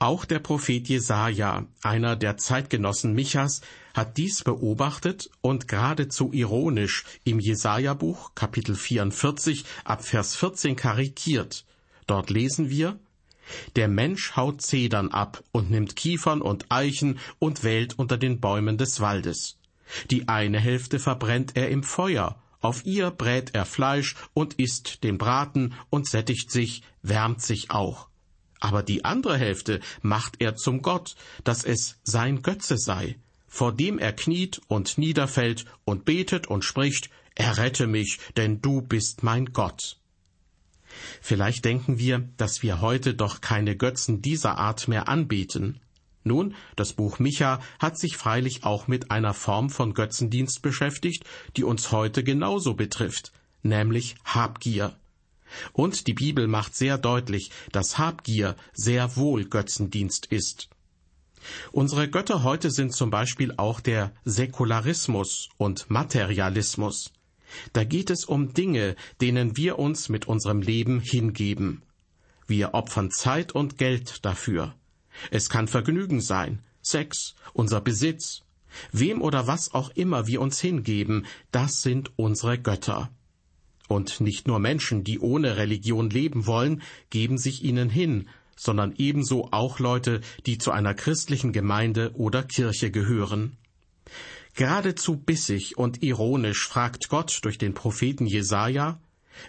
Auch 0.00 0.24
der 0.24 0.40
Prophet 0.40 0.88
Jesaja, 0.88 1.66
einer 1.82 2.16
der 2.16 2.36
Zeitgenossen 2.36 3.12
Michas, 3.14 3.60
hat 3.94 4.16
dies 4.16 4.42
beobachtet 4.42 5.30
und 5.40 5.68
geradezu 5.68 6.32
ironisch 6.32 7.04
im 7.24 7.40
Jesaja-Buch 7.40 8.34
Kapitel 8.34 8.74
44 8.74 9.64
ab 9.84 10.04
Vers 10.04 10.36
14 10.36 10.76
karikiert. 10.76 11.64
Dort 12.06 12.30
lesen 12.30 12.70
wir, 12.70 12.98
der 13.76 13.88
Mensch 13.88 14.36
haut 14.36 14.62
Zedern 14.62 15.10
ab 15.10 15.42
und 15.52 15.70
nimmt 15.70 15.96
Kiefern 15.96 16.40
und 16.40 16.66
Eichen 16.70 17.18
und 17.38 17.64
wählt 17.64 17.98
unter 17.98 18.16
den 18.16 18.40
Bäumen 18.40 18.78
des 18.78 19.00
Waldes. 19.00 19.58
Die 20.10 20.28
eine 20.28 20.60
Hälfte 20.60 20.98
verbrennt 20.98 21.56
er 21.56 21.68
im 21.68 21.82
Feuer, 21.82 22.40
auf 22.60 22.84
ihr 22.86 23.10
brät 23.10 23.54
er 23.54 23.66
Fleisch 23.66 24.14
und 24.34 24.54
isst 24.54 25.02
den 25.02 25.18
Braten 25.18 25.74
und 25.88 26.06
sättigt 26.06 26.50
sich, 26.50 26.82
wärmt 27.02 27.42
sich 27.42 27.70
auch 27.70 28.10
aber 28.60 28.82
die 28.82 29.04
andere 29.04 29.38
Hälfte 29.38 29.80
macht 30.02 30.36
er 30.38 30.54
zum 30.54 30.82
Gott, 30.82 31.16
dass 31.42 31.64
es 31.64 31.98
sein 32.04 32.42
Götze 32.42 32.76
sei, 32.76 33.16
vor 33.50 33.72
dem 33.72 33.98
er 33.98 34.14
kniet 34.14 34.62
und 34.68 34.96
niederfällt 34.96 35.66
und 35.84 36.06
betet 36.06 36.46
und 36.46 36.64
spricht, 36.64 37.10
Errette 37.40 37.86
mich, 37.86 38.18
denn 38.36 38.60
du 38.60 38.82
bist 38.82 39.22
mein 39.22 39.46
Gott. 39.46 39.96
Vielleicht 41.22 41.64
denken 41.64 41.98
wir, 41.98 42.28
dass 42.36 42.62
wir 42.62 42.80
heute 42.80 43.14
doch 43.14 43.40
keine 43.40 43.76
Götzen 43.76 44.20
dieser 44.20 44.58
Art 44.58 44.88
mehr 44.88 45.08
anbeten. 45.08 45.80
Nun, 46.22 46.54
das 46.76 46.92
Buch 46.92 47.18
Micha 47.18 47.60
hat 47.78 47.98
sich 47.98 48.16
freilich 48.16 48.64
auch 48.64 48.88
mit 48.88 49.10
einer 49.10 49.32
Form 49.32 49.70
von 49.70 49.94
Götzendienst 49.94 50.60
beschäftigt, 50.60 51.24
die 51.56 51.64
uns 51.64 51.92
heute 51.92 52.22
genauso 52.22 52.74
betrifft, 52.74 53.32
nämlich 53.62 54.16
Habgier. 54.24 54.96
Und 55.72 56.06
die 56.06 56.14
Bibel 56.14 56.46
macht 56.46 56.76
sehr 56.76 56.98
deutlich, 56.98 57.50
dass 57.72 57.96
Habgier 57.96 58.54
sehr 58.74 59.16
wohl 59.16 59.46
Götzendienst 59.46 60.26
ist. 60.26 60.68
Unsere 61.72 62.08
Götter 62.08 62.42
heute 62.42 62.70
sind 62.70 62.92
zum 62.92 63.10
Beispiel 63.10 63.54
auch 63.56 63.80
der 63.80 64.12
Säkularismus 64.24 65.48
und 65.56 65.90
Materialismus. 65.90 67.12
Da 67.72 67.84
geht 67.84 68.10
es 68.10 68.24
um 68.24 68.52
Dinge, 68.52 68.96
denen 69.20 69.56
wir 69.56 69.78
uns 69.78 70.08
mit 70.08 70.28
unserem 70.28 70.62
Leben 70.62 71.00
hingeben. 71.00 71.82
Wir 72.46 72.74
opfern 72.74 73.10
Zeit 73.10 73.52
und 73.52 73.78
Geld 73.78 74.24
dafür. 74.24 74.74
Es 75.30 75.48
kann 75.48 75.68
Vergnügen 75.68 76.20
sein, 76.20 76.62
Sex, 76.82 77.34
unser 77.52 77.80
Besitz. 77.80 78.42
Wem 78.92 79.20
oder 79.20 79.46
was 79.46 79.74
auch 79.74 79.90
immer 79.90 80.26
wir 80.26 80.40
uns 80.40 80.60
hingeben, 80.60 81.26
das 81.50 81.82
sind 81.82 82.12
unsere 82.16 82.58
Götter. 82.58 83.10
Und 83.88 84.20
nicht 84.20 84.46
nur 84.46 84.60
Menschen, 84.60 85.02
die 85.02 85.18
ohne 85.18 85.56
Religion 85.56 86.10
leben 86.10 86.46
wollen, 86.46 86.82
geben 87.10 87.38
sich 87.38 87.64
ihnen 87.64 87.90
hin, 87.90 88.28
sondern 88.60 88.94
ebenso 88.98 89.48
auch 89.52 89.78
Leute, 89.78 90.20
die 90.44 90.58
zu 90.58 90.70
einer 90.70 90.92
christlichen 90.92 91.52
Gemeinde 91.52 92.12
oder 92.14 92.42
Kirche 92.42 92.90
gehören. 92.90 93.56
Geradezu 94.54 95.16
bissig 95.16 95.78
und 95.78 96.02
ironisch 96.02 96.68
fragt 96.68 97.08
Gott 97.08 97.38
durch 97.42 97.56
den 97.56 97.72
Propheten 97.72 98.26
Jesaja, 98.26 99.00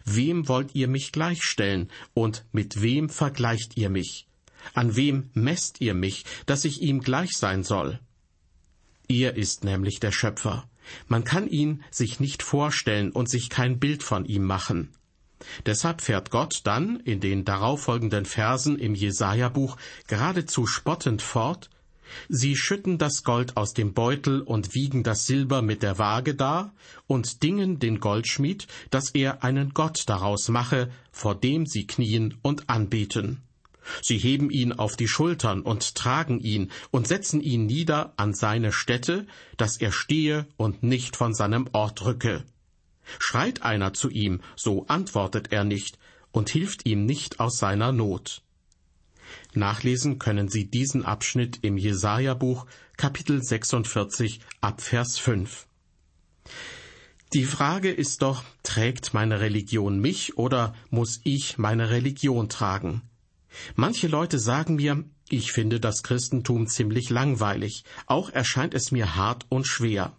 Wem 0.06 0.48
wollt 0.48 0.74
ihr 0.76 0.88
mich 0.88 1.12
gleichstellen 1.12 1.90
und 2.14 2.46
mit 2.54 2.82
wem 2.82 3.10
vergleicht 3.10 3.76
ihr 3.76 3.90
mich? 3.90 4.28
An 4.74 4.96
wem 4.96 5.30
messt 5.34 5.82
ihr 5.82 5.94
mich, 5.94 6.24
dass 6.46 6.64
ich 6.64 6.82
ihm 6.82 7.02
gleich 7.02 7.32
sein 7.34 7.64
soll? 7.64 8.00
Er 9.10 9.36
ist 9.36 9.66
nämlich 9.66 10.00
der 10.00 10.14
Schöpfer. 10.14 10.70
Man 11.10 11.26
kann 11.26 11.50
ihn 11.50 11.84
sich 11.92 12.22
nicht 12.22 12.44
vorstellen 12.44 13.12
und 13.12 13.30
sich 13.30 13.50
kein 13.50 13.80
Bild 13.80 14.04
von 14.04 14.24
ihm 14.24 14.44
machen. 14.46 14.94
Deshalb 15.66 16.02
fährt 16.02 16.32
Gott 16.32 16.62
dann 16.64 17.00
in 17.00 17.20
den 17.20 17.46
darauffolgenden 17.46 18.26
Versen 18.26 18.78
im 18.78 18.96
Jesaja-Buch 18.96 19.78
geradezu 20.08 20.66
spottend 20.66 21.22
fort, 21.22 21.70
Sie 22.30 22.56
schütten 22.56 22.98
das 22.98 23.24
Gold 23.24 23.58
aus 23.58 23.74
dem 23.74 23.94
Beutel 23.94 24.42
und 24.42 24.74
wiegen 24.74 25.04
das 25.04 25.26
Silber 25.26 25.62
mit 25.62 25.84
der 25.84 25.98
Waage 25.98 26.36
dar 26.36 26.74
und 27.08 27.44
dingen 27.44 27.80
den 27.80 28.00
Goldschmied, 28.00 28.68
dass 28.90 29.12
er 29.12 29.44
einen 29.44 29.74
Gott 29.74 30.04
daraus 30.08 30.50
mache, 30.50 30.92
vor 31.12 31.36
dem 31.36 31.66
sie 31.66 31.88
knien 31.88 32.38
und 32.42 32.70
anbeten. 32.70 33.42
Sie 34.02 34.18
heben 34.18 34.52
ihn 34.52 34.74
auf 34.74 34.96
die 34.96 35.08
Schultern 35.08 35.62
und 35.62 35.96
tragen 35.96 36.40
ihn 36.40 36.72
und 36.92 37.08
setzen 37.08 37.42
ihn 37.42 37.66
nieder 37.66 38.14
an 38.16 38.34
seine 38.34 38.72
Stätte, 38.72 39.26
dass 39.58 39.78
er 39.78 39.92
stehe 39.92 40.46
und 40.56 40.84
nicht 40.84 41.16
von 41.16 41.34
seinem 41.34 41.68
Ort 41.74 42.06
rücke. 42.06 42.44
Schreit 43.20 43.64
einer 43.64 43.94
zu 43.94 44.10
ihm, 44.10 44.42
so 44.56 44.86
antwortet 44.88 45.52
er 45.52 45.64
nicht 45.64 45.98
und 46.32 46.50
hilft 46.50 46.86
ihm 46.86 47.06
nicht 47.06 47.40
aus 47.40 47.58
seiner 47.58 47.92
Not. 47.92 48.42
Nachlesen 49.54 50.20
können 50.20 50.50
Sie 50.50 50.70
diesen 50.70 51.06
Abschnitt 51.06 51.60
im 51.62 51.78
Jesaja-Buch, 51.78 52.66
Kapitel 52.98 53.42
46, 53.42 54.40
Abvers 54.62 55.18
5. 55.18 55.68
Die 57.34 57.46
Frage 57.46 57.92
ist 57.92 58.22
doch, 58.22 58.44
trägt 58.64 59.14
meine 59.14 59.40
Religion 59.40 60.00
mich 60.00 60.38
oder 60.38 60.76
muss 60.90 61.22
ich 61.24 61.58
meine 61.58 61.90
Religion 61.90 62.50
tragen? 62.50 63.04
Manche 63.76 64.08
Leute 64.08 64.38
sagen 64.38 64.76
mir, 64.76 65.04
ich 65.30 65.52
finde 65.54 65.80
das 65.80 66.04
Christentum 66.04 66.68
ziemlich 66.68 67.10
langweilig, 67.10 67.86
auch 68.06 68.30
erscheint 68.30 68.74
es 68.74 68.92
mir 68.92 69.16
hart 69.16 69.46
und 69.50 69.66
schwer. 69.66 70.18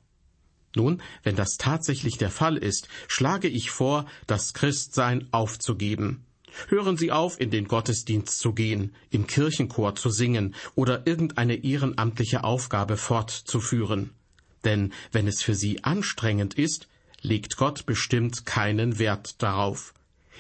Nun, 0.74 1.02
wenn 1.22 1.36
das 1.36 1.56
tatsächlich 1.58 2.16
der 2.16 2.30
Fall 2.30 2.56
ist, 2.56 2.88
schlage 3.08 3.48
ich 3.48 3.70
vor, 3.70 4.06
das 4.26 4.54
Christsein 4.54 5.28
aufzugeben. 5.30 6.24
Hören 6.68 6.96
Sie 6.96 7.12
auf, 7.12 7.40
in 7.40 7.50
den 7.50 7.66
Gottesdienst 7.66 8.38
zu 8.38 8.52
gehen, 8.52 8.94
im 9.10 9.26
Kirchenchor 9.26 9.94
zu 9.94 10.10
singen 10.10 10.54
oder 10.74 11.06
irgendeine 11.06 11.64
ehrenamtliche 11.64 12.44
Aufgabe 12.44 12.96
fortzuführen. 12.96 14.10
Denn 14.64 14.92
wenn 15.12 15.26
es 15.26 15.42
für 15.42 15.54
Sie 15.54 15.82
anstrengend 15.84 16.54
ist, 16.54 16.88
legt 17.22 17.56
Gott 17.56 17.86
bestimmt 17.86 18.44
keinen 18.44 18.98
Wert 18.98 19.42
darauf. 19.42 19.94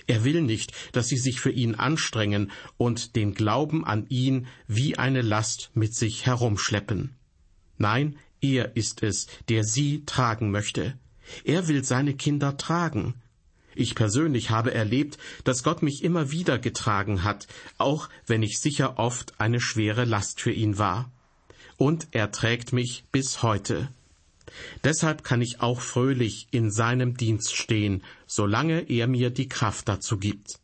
Er 0.06 0.24
will 0.24 0.42
nicht, 0.42 0.72
dass 0.92 1.08
sie 1.08 1.16
sich 1.16 1.40
für 1.40 1.50
ihn 1.50 1.76
anstrengen 1.76 2.50
und 2.76 3.14
den 3.14 3.34
Glauben 3.34 3.84
an 3.84 4.06
ihn 4.08 4.48
wie 4.66 4.98
eine 4.98 5.22
Last 5.22 5.70
mit 5.74 5.94
sich 5.94 6.26
herumschleppen. 6.26 7.14
Nein, 7.78 8.18
er 8.42 8.76
ist 8.76 9.02
es, 9.02 9.28
der 9.48 9.64
sie 9.64 10.04
tragen 10.04 10.50
möchte. 10.50 10.98
Er 11.44 11.68
will 11.68 11.84
seine 11.84 12.14
Kinder 12.14 12.56
tragen. 12.58 13.14
Ich 13.74 13.94
persönlich 13.94 14.50
habe 14.50 14.74
erlebt, 14.74 15.16
dass 15.44 15.62
Gott 15.62 15.82
mich 15.82 16.04
immer 16.04 16.30
wieder 16.30 16.58
getragen 16.58 17.22
hat, 17.22 17.46
auch 17.78 18.08
wenn 18.26 18.42
ich 18.42 18.58
sicher 18.58 18.98
oft 18.98 19.40
eine 19.40 19.60
schwere 19.60 20.04
Last 20.04 20.40
für 20.40 20.52
ihn 20.52 20.76
war. 20.76 21.10
Und 21.78 22.08
er 22.10 22.30
trägt 22.32 22.72
mich 22.72 23.04
bis 23.12 23.42
heute. 23.42 23.88
Deshalb 24.84 25.24
kann 25.24 25.40
ich 25.40 25.60
auch 25.60 25.80
fröhlich 25.80 26.48
in 26.50 26.70
seinem 26.70 27.16
Dienst 27.16 27.56
stehen, 27.56 28.02
solange 28.26 28.90
er 28.90 29.06
mir 29.06 29.30
die 29.30 29.48
Kraft 29.48 29.88
dazu 29.88 30.18
gibt. 30.18 30.58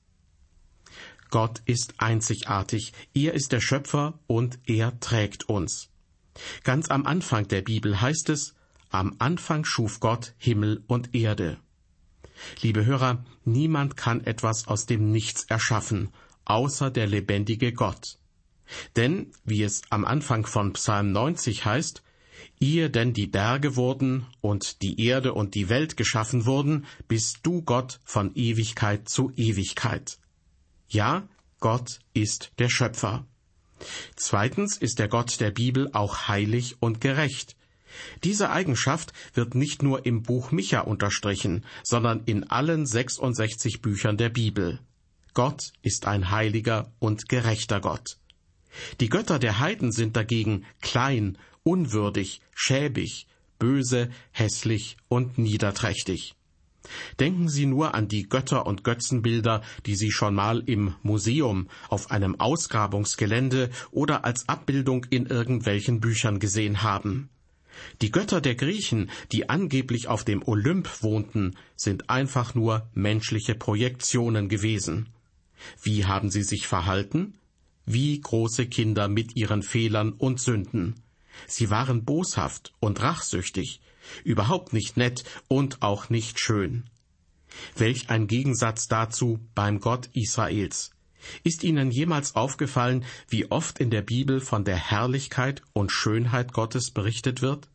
Gott 1.30 1.62
ist 1.64 1.94
einzigartig, 1.98 2.92
er 3.14 3.34
ist 3.34 3.52
der 3.52 3.60
Schöpfer 3.60 4.18
und 4.26 4.58
er 4.66 4.98
trägt 5.00 5.48
uns. 5.48 5.88
Ganz 6.64 6.90
am 6.90 7.06
Anfang 7.06 7.48
der 7.48 7.62
Bibel 7.62 8.00
heißt 8.00 8.28
es, 8.30 8.54
am 8.90 9.16
Anfang 9.18 9.64
schuf 9.64 10.00
Gott 10.00 10.34
Himmel 10.38 10.82
und 10.86 11.14
Erde. 11.14 11.58
Liebe 12.62 12.86
Hörer, 12.86 13.24
niemand 13.44 13.96
kann 13.96 14.24
etwas 14.24 14.68
aus 14.68 14.86
dem 14.86 15.10
Nichts 15.10 15.44
erschaffen, 15.44 16.10
außer 16.44 16.90
der 16.90 17.06
lebendige 17.06 17.72
Gott. 17.72 18.18
Denn, 18.96 19.32
wie 19.44 19.62
es 19.62 19.82
am 19.90 20.04
Anfang 20.04 20.46
von 20.46 20.72
Psalm 20.74 21.12
90 21.12 21.64
heißt, 21.64 22.02
Ehe 22.60 22.90
denn 22.90 23.12
die 23.12 23.26
Berge 23.26 23.76
wurden 23.76 24.26
und 24.40 24.82
die 24.82 25.04
Erde 25.04 25.34
und 25.34 25.54
die 25.54 25.68
Welt 25.68 25.96
geschaffen 25.96 26.46
wurden, 26.46 26.86
bist 27.06 27.40
du 27.42 27.62
Gott 27.62 28.00
von 28.04 28.34
Ewigkeit 28.34 29.08
zu 29.08 29.32
Ewigkeit. 29.36 30.18
Ja, 30.88 31.28
Gott 31.60 32.00
ist 32.14 32.52
der 32.58 32.68
Schöpfer. 32.68 33.26
Zweitens 34.16 34.76
ist 34.76 34.98
der 34.98 35.08
Gott 35.08 35.40
der 35.40 35.50
Bibel 35.50 35.90
auch 35.92 36.28
heilig 36.28 36.76
und 36.80 37.00
gerecht. 37.00 37.56
Diese 38.24 38.50
Eigenschaft 38.50 39.12
wird 39.34 39.54
nicht 39.54 39.82
nur 39.82 40.06
im 40.06 40.22
Buch 40.22 40.52
Micha 40.52 40.80
unterstrichen, 40.80 41.64
sondern 41.82 42.22
in 42.24 42.44
allen 42.44 42.86
66 42.86 43.80
Büchern 43.80 44.16
der 44.16 44.28
Bibel. 44.28 44.80
Gott 45.34 45.72
ist 45.82 46.06
ein 46.06 46.30
heiliger 46.30 46.92
und 46.98 47.28
gerechter 47.28 47.80
Gott. 47.80 48.18
Die 49.00 49.08
Götter 49.08 49.38
der 49.38 49.58
Heiden 49.60 49.92
sind 49.92 50.16
dagegen 50.16 50.66
klein, 50.80 51.38
unwürdig, 51.62 52.42
schäbig, 52.54 53.26
böse, 53.58 54.10
hässlich 54.32 54.96
und 55.08 55.38
niederträchtig. 55.38 56.34
Denken 57.20 57.48
Sie 57.48 57.66
nur 57.66 57.94
an 57.94 58.08
die 58.08 58.28
Götter 58.28 58.66
und 58.66 58.84
Götzenbilder, 58.84 59.62
die 59.86 59.96
Sie 59.96 60.10
schon 60.10 60.34
mal 60.34 60.62
im 60.66 60.94
Museum, 61.02 61.68
auf 61.88 62.10
einem 62.10 62.40
Ausgrabungsgelände 62.40 63.70
oder 63.90 64.24
als 64.24 64.48
Abbildung 64.48 65.04
in 65.10 65.26
irgendwelchen 65.26 66.00
Büchern 66.00 66.38
gesehen 66.38 66.82
haben. 66.82 67.28
Die 68.00 68.10
Götter 68.10 68.40
der 68.40 68.54
Griechen, 68.54 69.10
die 69.32 69.48
angeblich 69.48 70.08
auf 70.08 70.24
dem 70.24 70.42
Olymp 70.46 71.02
wohnten, 71.02 71.54
sind 71.76 72.10
einfach 72.10 72.54
nur 72.54 72.88
menschliche 72.94 73.54
Projektionen 73.54 74.48
gewesen. 74.48 75.08
Wie 75.82 76.04
haben 76.04 76.30
sie 76.30 76.42
sich 76.42 76.66
verhalten? 76.66 77.34
Wie 77.86 78.20
große 78.20 78.66
Kinder 78.66 79.08
mit 79.08 79.36
ihren 79.36 79.62
Fehlern 79.62 80.12
und 80.12 80.40
Sünden. 80.40 80.96
Sie 81.46 81.70
waren 81.70 82.04
boshaft 82.04 82.72
und 82.80 83.00
rachsüchtig, 83.00 83.80
überhaupt 84.24 84.72
nicht 84.72 84.96
nett 84.96 85.24
und 85.48 85.82
auch 85.82 86.08
nicht 86.10 86.38
schön. 86.40 86.84
Welch 87.76 88.10
ein 88.10 88.26
Gegensatz 88.26 88.88
dazu 88.88 89.40
beim 89.54 89.80
Gott 89.80 90.10
Israels. 90.12 90.90
Ist 91.42 91.64
Ihnen 91.64 91.90
jemals 91.90 92.36
aufgefallen, 92.36 93.04
wie 93.28 93.50
oft 93.50 93.80
in 93.80 93.90
der 93.90 94.02
Bibel 94.02 94.40
von 94.40 94.64
der 94.64 94.76
Herrlichkeit 94.76 95.62
und 95.72 95.90
Schönheit 95.90 96.52
Gottes 96.52 96.90
berichtet 96.90 97.42
wird? 97.42 97.68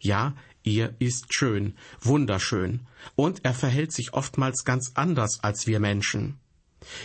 Ja, 0.00 0.34
er 0.64 0.94
ist 0.98 1.32
schön, 1.32 1.76
wunderschön, 2.00 2.80
und 3.14 3.44
er 3.44 3.54
verhält 3.54 3.92
sich 3.92 4.14
oftmals 4.14 4.64
ganz 4.64 4.92
anders 4.94 5.42
als 5.42 5.66
wir 5.66 5.80
Menschen. 5.80 6.38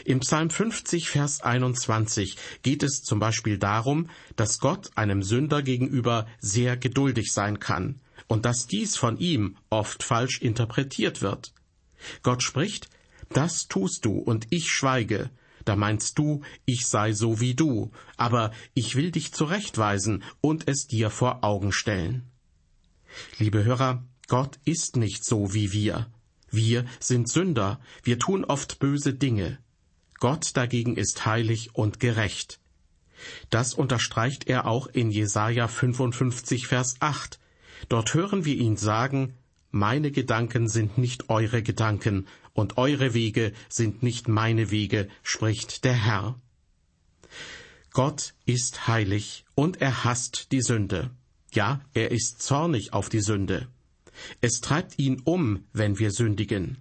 Im 0.06 0.22
Psalm 0.22 0.50
50, 0.50 1.10
Vers 1.10 1.42
21 1.42 2.38
geht 2.64 2.82
es 2.82 3.04
zum 3.04 3.20
Beispiel 3.20 3.60
darum, 3.60 4.10
dass 4.36 4.60
Gott 4.60 4.90
einem 4.96 5.22
Sünder 5.22 5.62
gegenüber 5.62 6.26
sehr 6.40 6.78
geduldig 6.78 7.32
sein 7.32 7.60
kann 7.60 8.00
und 8.28 8.46
dass 8.46 8.68
dies 8.68 8.98
von 8.98 9.18
ihm 9.18 9.58
oft 9.70 10.04
falsch 10.04 10.42
interpretiert 10.42 11.22
wird. 11.22 11.54
Gott 12.24 12.44
spricht, 12.44 12.90
das 13.30 13.68
tust 13.68 14.06
du 14.06 14.12
und 14.18 14.48
ich 14.50 14.70
schweige, 14.70 15.30
da 15.66 15.76
meinst 15.76 16.18
du, 16.18 16.42
ich 16.66 16.88
sei 16.88 17.12
so 17.12 17.42
wie 17.42 17.54
du, 17.54 17.92
aber 18.16 18.52
ich 18.74 18.96
will 18.96 19.12
dich 19.12 19.34
zurechtweisen 19.34 20.24
und 20.40 20.68
es 20.68 20.88
dir 20.88 21.10
vor 21.10 21.44
Augen 21.44 21.74
stellen. 21.74 22.24
Liebe 23.38 23.64
Hörer, 23.66 24.06
Gott 24.28 24.60
ist 24.64 24.96
nicht 24.96 25.26
so 25.26 25.54
wie 25.54 25.74
wir. 25.74 26.10
Wir 26.50 26.86
sind 27.00 27.30
Sünder, 27.30 27.82
wir 28.04 28.18
tun 28.18 28.46
oft 28.46 28.80
böse 28.80 29.14
Dinge. 29.14 29.60
Gott 30.20 30.56
dagegen 30.56 30.96
ist 30.96 31.26
heilig 31.26 31.76
und 31.76 32.00
gerecht. 32.00 32.60
Das 33.50 33.74
unterstreicht 33.74 34.48
er 34.48 34.68
auch 34.68 34.88
in 34.88 35.12
Jesaja 35.12 35.68
55, 35.68 36.68
Vers 36.68 36.96
8. 37.00 37.40
Dort 37.90 38.14
hören 38.14 38.46
wir 38.46 38.56
ihn 38.56 38.78
sagen, 38.78 39.34
meine 39.72 40.12
Gedanken 40.12 40.68
sind 40.68 40.98
nicht 40.98 41.30
eure 41.30 41.62
Gedanken 41.62 42.28
und 42.54 42.78
eure 42.78 43.14
Wege 43.14 43.54
sind 43.70 44.02
nicht 44.02 44.28
meine 44.28 44.72
Wege, 44.72 45.08
spricht 45.24 45.84
der 45.84 45.94
Herr. 45.94 46.40
Gott 47.92 48.34
ist 48.46 48.88
heilig 48.88 49.46
und 49.56 49.82
er 49.82 50.04
hasst 50.04 50.52
die 50.52 50.62
Sünde. 50.62 51.12
Ja, 51.52 51.82
er 51.94 52.12
ist 52.12 52.42
zornig 52.42 52.94
auf 52.94 53.10
die 53.10 53.22
Sünde. 53.22 53.68
Es 54.42 54.62
treibt 54.62 54.98
ihn 55.00 55.22
um, 55.24 55.66
wenn 55.74 56.00
wir 56.00 56.12
sündigen. 56.12 56.78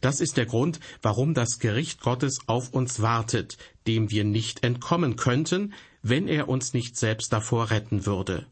Das 0.00 0.20
ist 0.20 0.36
der 0.36 0.46
Grund, 0.46 0.80
warum 1.00 1.34
das 1.34 1.58
Gericht 1.58 2.00
Gottes 2.00 2.40
auf 2.46 2.70
uns 2.70 3.02
wartet, 3.02 3.58
dem 3.86 4.10
wir 4.10 4.24
nicht 4.24 4.62
entkommen 4.62 5.16
könnten, 5.16 5.74
wenn 6.02 6.28
er 6.28 6.48
uns 6.48 6.72
nicht 6.72 6.96
selbst 6.96 7.32
davor 7.32 7.70
retten 7.70 8.06
würde. 8.06 8.46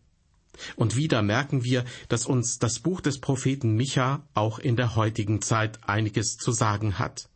Und 0.77 0.97
wieder 0.97 1.23
merken 1.23 1.65
wir, 1.65 1.85
dass 2.09 2.27
uns 2.27 2.59
das 2.59 2.81
Buch 2.81 3.01
des 3.01 3.21
Propheten 3.21 3.75
Micha 3.75 4.27
auch 4.35 4.59
in 4.59 4.77
der 4.77 4.97
heutigen 4.97 5.43
Zeit 5.43 5.79
einiges 5.89 6.37
zu 6.37 6.53
sagen 6.53 6.99
hat. 6.99 7.29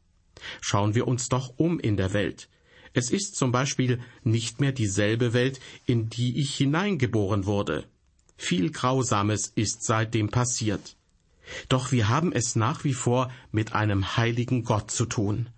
Schauen 0.60 0.94
wir 0.94 1.08
uns 1.08 1.28
doch 1.28 1.54
um 1.56 1.78
in 1.78 1.96
der 1.96 2.12
Welt. 2.12 2.48
Es 2.92 3.10
ist 3.10 3.34
zum 3.36 3.50
Beispiel 3.50 4.00
nicht 4.22 4.60
mehr 4.60 4.72
dieselbe 4.72 5.32
Welt, 5.32 5.60
in 5.84 6.08
die 6.08 6.40
ich 6.40 6.54
hineingeboren 6.54 7.44
wurde. 7.44 7.86
Viel 8.36 8.70
Grausames 8.70 9.52
ist 9.54 9.84
seitdem 9.84 10.28
passiert. 10.28 10.96
Doch 11.68 11.92
wir 11.92 12.08
haben 12.08 12.32
es 12.32 12.56
nach 12.56 12.84
wie 12.84 12.94
vor 12.94 13.30
mit 13.52 13.74
einem 13.74 14.16
heiligen 14.16 14.64
Gott 14.64 14.90
zu 14.90 15.06
tun. 15.06 15.48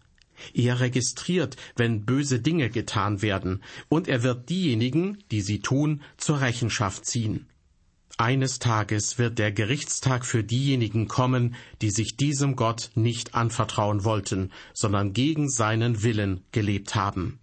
Er 0.52 0.80
registriert, 0.80 1.56
wenn 1.76 2.04
böse 2.04 2.40
Dinge 2.40 2.70
getan 2.70 3.22
werden, 3.22 3.62
und 3.88 4.08
er 4.08 4.22
wird 4.22 4.48
diejenigen, 4.50 5.18
die 5.30 5.40
sie 5.40 5.60
tun, 5.60 6.02
zur 6.16 6.40
Rechenschaft 6.40 7.06
ziehen. 7.06 7.46
Eines 8.18 8.58
Tages 8.58 9.18
wird 9.18 9.38
der 9.38 9.52
Gerichtstag 9.52 10.24
für 10.24 10.42
diejenigen 10.42 11.06
kommen, 11.06 11.54
die 11.82 11.90
sich 11.90 12.16
diesem 12.16 12.56
Gott 12.56 12.90
nicht 12.94 13.34
anvertrauen 13.34 14.04
wollten, 14.04 14.52
sondern 14.72 15.12
gegen 15.12 15.50
seinen 15.50 16.02
Willen 16.02 16.42
gelebt 16.50 16.94
haben. 16.94 17.40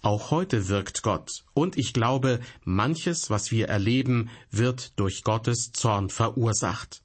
Auch 0.00 0.32
heute 0.32 0.68
wirkt 0.68 1.02
Gott, 1.02 1.44
und 1.54 1.78
ich 1.78 1.92
glaube, 1.92 2.40
manches, 2.64 3.30
was 3.30 3.52
wir 3.52 3.68
erleben, 3.68 4.28
wird 4.50 4.98
durch 4.98 5.22
Gottes 5.22 5.70
Zorn 5.70 6.10
verursacht. 6.10 7.02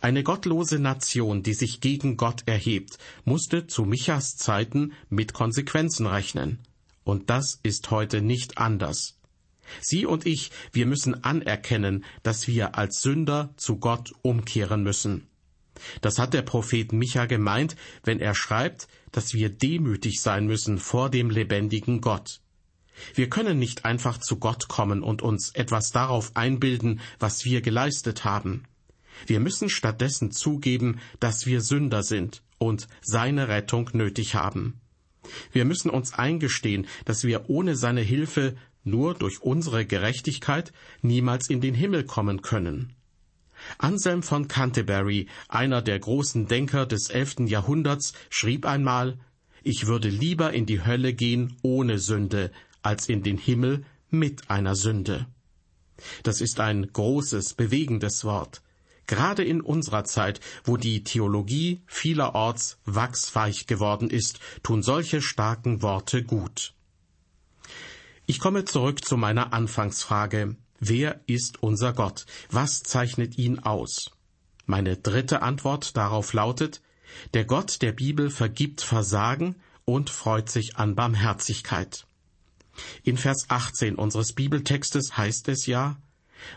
Eine 0.00 0.22
gottlose 0.22 0.78
Nation, 0.78 1.42
die 1.42 1.52
sich 1.52 1.82
gegen 1.82 2.16
Gott 2.16 2.42
erhebt, 2.46 2.96
musste 3.26 3.66
zu 3.66 3.84
Michas 3.84 4.36
Zeiten 4.36 4.92
mit 5.10 5.34
Konsequenzen 5.34 6.06
rechnen. 6.06 6.60
Und 7.04 7.28
das 7.28 7.60
ist 7.62 7.90
heute 7.90 8.22
nicht 8.22 8.56
anders. 8.56 9.17
Sie 9.80 10.06
und 10.06 10.26
ich, 10.26 10.50
wir 10.72 10.86
müssen 10.86 11.24
anerkennen, 11.24 12.04
dass 12.22 12.46
wir 12.46 12.76
als 12.76 13.00
Sünder 13.00 13.54
zu 13.56 13.76
Gott 13.78 14.12
umkehren 14.22 14.82
müssen. 14.82 15.28
Das 16.00 16.18
hat 16.18 16.34
der 16.34 16.42
Prophet 16.42 16.92
Micha 16.92 17.26
gemeint, 17.26 17.76
wenn 18.02 18.20
er 18.20 18.34
schreibt, 18.34 18.88
dass 19.12 19.32
wir 19.34 19.48
demütig 19.48 20.20
sein 20.20 20.46
müssen 20.46 20.78
vor 20.78 21.10
dem 21.10 21.30
lebendigen 21.30 22.00
Gott. 22.00 22.40
Wir 23.14 23.28
können 23.28 23.58
nicht 23.58 23.84
einfach 23.84 24.18
zu 24.18 24.38
Gott 24.38 24.68
kommen 24.68 25.02
und 25.02 25.22
uns 25.22 25.54
etwas 25.54 25.92
darauf 25.92 26.36
einbilden, 26.36 27.00
was 27.20 27.44
wir 27.44 27.60
geleistet 27.60 28.24
haben. 28.24 28.64
Wir 29.26 29.40
müssen 29.40 29.68
stattdessen 29.68 30.30
zugeben, 30.32 31.00
dass 31.20 31.46
wir 31.46 31.60
Sünder 31.60 32.02
sind 32.02 32.42
und 32.58 32.88
seine 33.00 33.48
Rettung 33.48 33.90
nötig 33.92 34.34
haben. 34.34 34.80
Wir 35.52 35.64
müssen 35.64 35.90
uns 35.90 36.14
eingestehen, 36.14 36.86
dass 37.04 37.24
wir 37.24 37.50
ohne 37.50 37.76
seine 37.76 38.00
Hilfe 38.00 38.56
nur 38.88 39.14
durch 39.14 39.42
unsere 39.42 39.86
Gerechtigkeit 39.86 40.72
niemals 41.02 41.48
in 41.48 41.60
den 41.60 41.74
Himmel 41.74 42.04
kommen 42.04 42.42
können. 42.42 42.94
Anselm 43.78 44.22
von 44.22 44.48
Canterbury, 44.48 45.26
einer 45.48 45.82
der 45.82 45.98
großen 45.98 46.46
Denker 46.46 46.86
des 46.86 47.10
elften 47.10 47.46
Jahrhunderts, 47.46 48.12
schrieb 48.30 48.66
einmal 48.66 49.18
Ich 49.62 49.86
würde 49.86 50.08
lieber 50.08 50.52
in 50.52 50.66
die 50.66 50.84
Hölle 50.84 51.12
gehen 51.12 51.56
ohne 51.62 51.98
Sünde, 51.98 52.52
als 52.82 53.08
in 53.08 53.22
den 53.22 53.36
Himmel 53.36 53.84
mit 54.10 54.50
einer 54.50 54.76
Sünde. 54.76 55.26
Das 56.22 56.40
ist 56.40 56.60
ein 56.60 56.92
großes, 56.92 57.54
bewegendes 57.54 58.24
Wort. 58.24 58.62
Gerade 59.06 59.42
in 59.42 59.60
unserer 59.62 60.04
Zeit, 60.04 60.38
wo 60.64 60.76
die 60.76 61.02
Theologie 61.02 61.82
vielerorts 61.86 62.78
wachsweich 62.84 63.66
geworden 63.66 64.10
ist, 64.10 64.38
tun 64.62 64.82
solche 64.82 65.22
starken 65.22 65.82
Worte 65.82 66.22
gut. 66.22 66.74
Ich 68.30 68.40
komme 68.40 68.66
zurück 68.66 69.02
zu 69.06 69.16
meiner 69.16 69.54
Anfangsfrage. 69.54 70.54
Wer 70.80 71.18
ist 71.26 71.62
unser 71.62 71.94
Gott? 71.94 72.26
Was 72.50 72.82
zeichnet 72.82 73.38
ihn 73.38 73.60
aus? 73.60 74.10
Meine 74.66 74.98
dritte 74.98 75.40
Antwort 75.40 75.96
darauf 75.96 76.34
lautet, 76.34 76.82
der 77.32 77.46
Gott 77.46 77.80
der 77.80 77.92
Bibel 77.92 78.28
vergibt 78.28 78.82
Versagen 78.82 79.56
und 79.86 80.10
freut 80.10 80.50
sich 80.50 80.76
an 80.76 80.94
Barmherzigkeit. 80.94 82.06
In 83.02 83.16
Vers 83.16 83.46
18 83.48 83.94
unseres 83.94 84.34
Bibeltextes 84.34 85.16
heißt 85.16 85.48
es 85.48 85.64
ja, 85.64 85.96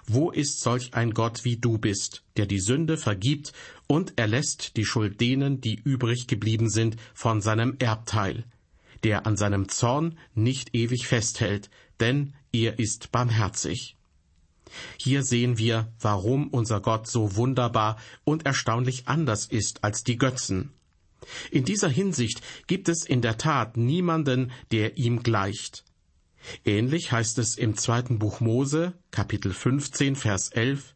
wo 0.06 0.30
ist 0.30 0.60
solch 0.60 0.94
ein 0.94 1.14
Gott 1.14 1.46
wie 1.46 1.56
du 1.56 1.78
bist, 1.78 2.26
der 2.36 2.48
die 2.48 2.60
Sünde 2.60 2.98
vergibt 2.98 3.54
und 3.88 4.20
erlässt 4.20 4.76
die 4.76 4.86
Schuld 4.86 5.22
denen, 5.22 5.62
die 5.62 5.76
übrig 5.76 6.28
geblieben 6.28 6.70
sind, 6.70 6.98
von 7.14 7.40
seinem 7.40 7.78
Erbteil, 7.80 8.44
der 9.04 9.26
an 9.26 9.38
seinem 9.38 9.70
Zorn 9.70 10.18
nicht 10.34 10.76
ewig 10.76 11.08
festhält, 11.08 11.70
denn 12.00 12.34
er 12.52 12.80
ist 12.80 13.12
barmherzig. 13.12 13.98
Hier 14.98 15.24
sehen 15.24 15.58
wir, 15.58 15.92
warum 16.00 16.48
unser 16.48 16.80
Gott 16.80 17.08
so 17.08 17.36
wunderbar 17.36 17.98
und 18.24 18.46
erstaunlich 18.46 19.08
anders 19.08 19.46
ist 19.46 19.84
als 19.84 20.04
die 20.04 20.18
Götzen. 20.18 20.72
In 21.52 21.66
dieser 21.66 21.90
Hinsicht 21.90 22.42
gibt 22.68 22.90
es 22.90 23.06
in 23.06 23.22
der 23.22 23.38
Tat 23.38 23.78
niemanden, 23.78 24.52
der 24.72 24.98
ihm 24.98 25.24
gleicht. 25.24 25.84
Ähnlich 26.66 27.12
heißt 27.12 27.38
es 27.38 27.58
im 27.58 27.78
zweiten 27.78 28.18
Buch 28.18 28.40
Mose, 28.40 28.94
Kapitel 29.12 29.54
15, 29.54 30.16
Vers 30.16 30.50
11, 30.50 30.96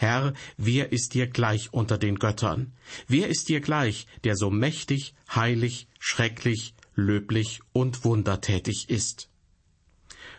Herr, 0.00 0.32
wer 0.56 0.92
ist 0.92 1.14
dir 1.14 1.26
gleich 1.26 1.72
unter 1.72 1.98
den 1.98 2.20
Göttern? 2.20 2.72
Wer 3.08 3.28
ist 3.28 3.48
dir 3.48 3.60
gleich, 3.60 4.06
der 4.22 4.36
so 4.36 4.48
mächtig, 4.48 5.14
heilig, 5.34 5.88
schrecklich, 5.98 6.74
löblich 6.98 7.60
und 7.72 8.04
wundertätig 8.04 8.90
ist? 8.90 9.30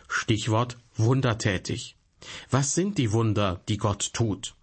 Stichwort 0.08 0.76
wundertätig. 0.94 1.96
Was 2.50 2.74
sind 2.74 2.98
die 2.98 3.12
Wunder, 3.12 3.62
die 3.68 3.78
Gott 3.78 4.12
tut? 4.12 4.54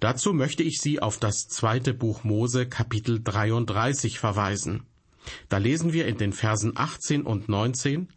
Dazu 0.00 0.34
möchte 0.34 0.62
ich 0.62 0.78
Sie 0.80 1.00
auf 1.00 1.18
das 1.18 1.48
zweite 1.48 1.94
Buch 1.94 2.22
Mose 2.22 2.68
Kapitel 2.68 3.22
33 3.22 4.18
verweisen. 4.18 4.86
Da 5.48 5.56
lesen 5.56 5.94
wir 5.94 6.06
in 6.06 6.18
den 6.18 6.34
Versen 6.34 6.72
18 6.76 7.22
und 7.22 7.48
19, 7.48 8.08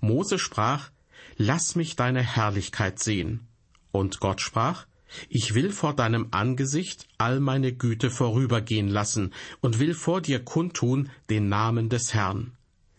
Mose 0.00 0.38
sprach, 0.38 0.90
Lass 1.36 1.74
mich 1.74 1.96
deine 1.96 2.22
Herrlichkeit 2.22 2.98
sehen. 2.98 3.48
Und 3.92 4.20
Gott 4.20 4.42
sprach, 4.42 4.86
Ich 5.28 5.54
will 5.54 5.72
vor 5.72 5.94
deinem 5.94 6.28
Angesicht 6.30 7.08
all 7.18 7.40
meine 7.40 7.72
Güte 7.72 8.10
vorübergehen 8.10 8.88
lassen 8.88 9.32
und 9.60 9.78
will 9.78 9.94
vor 9.94 10.20
dir 10.20 10.44
kundtun 10.44 11.10
den 11.28 11.48
Namen 11.48 11.88
des 11.88 12.14
Herrn. 12.14 12.52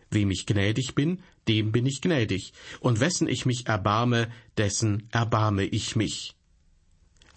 Wem 0.10 0.32
ich 0.32 0.46
gnädig 0.46 0.94
bin, 0.96 1.22
dem 1.48 1.72
bin 1.72 1.86
ich 1.86 2.02
gnädig, 2.02 2.54
und 2.80 3.00
wessen 3.00 3.28
ich 3.28 3.46
mich 3.46 3.68
erbarme, 3.68 4.30
dessen 4.58 5.08
erbarme 5.12 5.64
ich 5.64 5.96
mich. 5.96 6.36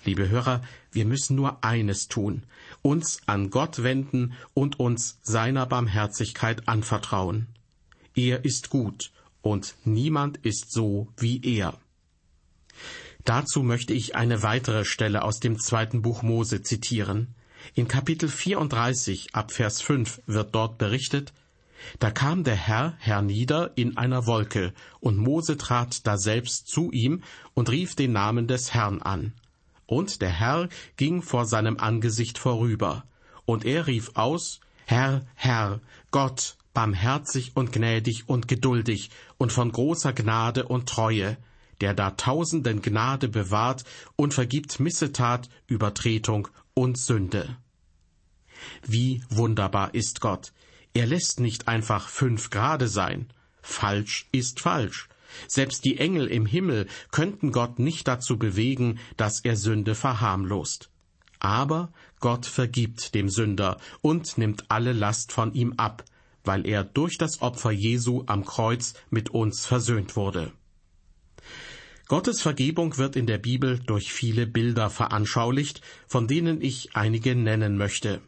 Liebe 0.04 0.28
Hörer, 0.28 0.62
wir 0.92 1.06
müssen 1.06 1.34
nur 1.34 1.64
eines 1.64 2.08
tun, 2.08 2.42
uns 2.82 3.20
an 3.26 3.48
Gott 3.48 3.82
wenden 3.82 4.34
und 4.52 4.78
uns 4.78 5.18
seiner 5.22 5.64
Barmherzigkeit 5.66 6.68
anvertrauen. 6.68 7.46
Er 8.14 8.44
ist 8.44 8.68
gut 8.68 9.12
und 9.40 9.74
niemand 9.84 10.36
ist 10.38 10.70
so 10.70 11.08
wie 11.16 11.40
er. 11.42 11.78
Dazu 13.24 13.62
möchte 13.62 13.94
ich 13.94 14.16
eine 14.16 14.42
weitere 14.42 14.84
Stelle 14.84 15.22
aus 15.22 15.40
dem 15.40 15.58
zweiten 15.58 16.02
Buch 16.02 16.22
Mose 16.22 16.60
zitieren. 16.62 17.34
In 17.74 17.88
Kapitel 17.88 18.28
34 18.28 19.34
ab 19.34 19.50
Vers 19.50 19.80
5 19.80 20.20
wird 20.26 20.54
dort 20.54 20.76
berichtet, 20.76 21.32
da 21.98 22.10
kam 22.10 22.44
der 22.44 22.54
Herr 22.54 22.94
hernieder 22.98 23.72
in 23.76 23.96
einer 23.96 24.26
Wolke, 24.26 24.72
und 25.00 25.16
Mose 25.16 25.56
trat 25.56 26.06
daselbst 26.06 26.68
zu 26.68 26.90
ihm 26.92 27.22
und 27.54 27.70
rief 27.70 27.94
den 27.94 28.12
Namen 28.12 28.46
des 28.46 28.74
Herrn 28.74 29.00
an. 29.02 29.32
Und 29.86 30.22
der 30.22 30.30
Herr 30.30 30.68
ging 30.96 31.22
vor 31.22 31.46
seinem 31.46 31.78
Angesicht 31.78 32.38
vorüber, 32.38 33.04
und 33.44 33.64
er 33.64 33.86
rief 33.86 34.12
aus, 34.14 34.60
Herr, 34.86 35.26
Herr, 35.34 35.80
Gott, 36.10 36.56
barmherzig 36.74 37.52
und 37.54 37.72
gnädig 37.72 38.24
und 38.28 38.48
geduldig 38.48 39.10
und 39.38 39.52
von 39.52 39.70
großer 39.72 40.12
Gnade 40.12 40.66
und 40.66 40.88
Treue, 40.88 41.36
der 41.80 41.94
da 41.94 42.10
tausenden 42.10 42.82
Gnade 42.82 43.28
bewahrt 43.28 43.84
und 44.16 44.34
vergibt 44.34 44.80
Missetat, 44.80 45.48
Übertretung 45.66 46.48
und 46.74 46.98
Sünde. 46.98 47.56
Wie 48.82 49.22
wunderbar 49.28 49.94
ist 49.94 50.20
Gott. 50.20 50.52
Er 50.92 51.06
lässt 51.06 51.40
nicht 51.40 51.68
einfach 51.68 52.08
fünf 52.08 52.50
Grade 52.50 52.88
sein. 52.88 53.28
Falsch 53.62 54.28
ist 54.32 54.60
falsch. 54.60 55.08
Selbst 55.48 55.84
die 55.84 55.98
Engel 55.98 56.28
im 56.28 56.46
Himmel 56.46 56.86
könnten 57.10 57.50
Gott 57.50 57.78
nicht 57.78 58.06
dazu 58.06 58.38
bewegen, 58.38 59.00
dass 59.16 59.40
er 59.40 59.56
Sünde 59.56 59.94
verharmlost. 59.94 60.90
Aber 61.40 61.92
Gott 62.20 62.46
vergibt 62.46 63.14
dem 63.14 63.28
Sünder 63.28 63.78
und 64.00 64.38
nimmt 64.38 64.70
alle 64.70 64.92
Last 64.92 65.32
von 65.32 65.52
ihm 65.52 65.74
ab, 65.76 66.04
weil 66.44 66.66
er 66.66 66.84
durch 66.84 67.18
das 67.18 67.42
Opfer 67.42 67.70
Jesu 67.70 68.22
am 68.26 68.44
Kreuz 68.44 68.94
mit 69.10 69.30
uns 69.30 69.66
versöhnt 69.66 70.16
wurde. 70.16 70.52
Gottes 72.06 72.42
Vergebung 72.42 72.98
wird 72.98 73.16
in 73.16 73.26
der 73.26 73.38
Bibel 73.38 73.78
durch 73.78 74.12
viele 74.12 74.46
Bilder 74.46 74.90
veranschaulicht, 74.90 75.80
von 76.06 76.28
denen 76.28 76.60
ich 76.60 76.94
einige 76.94 77.34
nennen 77.34 77.78
möchte. 77.78 78.20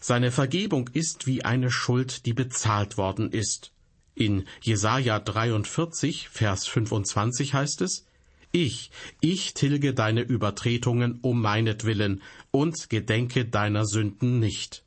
Seine 0.00 0.32
Vergebung 0.32 0.90
ist 0.92 1.26
wie 1.26 1.44
eine 1.44 1.70
Schuld, 1.70 2.26
die 2.26 2.32
bezahlt 2.32 2.96
worden 2.96 3.30
ist. 3.30 3.72
In 4.14 4.46
Jesaja 4.60 5.20
43, 5.20 6.28
Vers 6.28 6.66
25 6.66 7.54
heißt 7.54 7.82
es, 7.82 8.06
Ich, 8.50 8.90
ich 9.20 9.54
tilge 9.54 9.94
deine 9.94 10.22
Übertretungen 10.22 11.20
um 11.22 11.40
meinetwillen 11.40 12.22
und 12.50 12.90
gedenke 12.90 13.44
deiner 13.44 13.86
Sünden 13.86 14.40
nicht. 14.40 14.82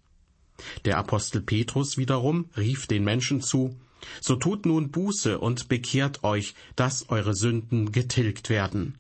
Der 0.84 0.98
Apostel 0.98 1.42
Petrus 1.42 1.98
wiederum 1.98 2.50
rief 2.58 2.88
den 2.88 3.06
Menschen 3.06 3.40
zu, 3.40 3.80
So 4.20 4.36
tut 4.36 4.66
nun 4.66 4.92
Buße 4.92 5.40
und 5.40 5.70
bekehrt 5.70 6.24
euch, 6.24 6.56
dass 6.76 7.10
eure 7.10 7.36
Sünden 7.36 7.92
getilgt 7.92 8.50
werden. 8.50 8.98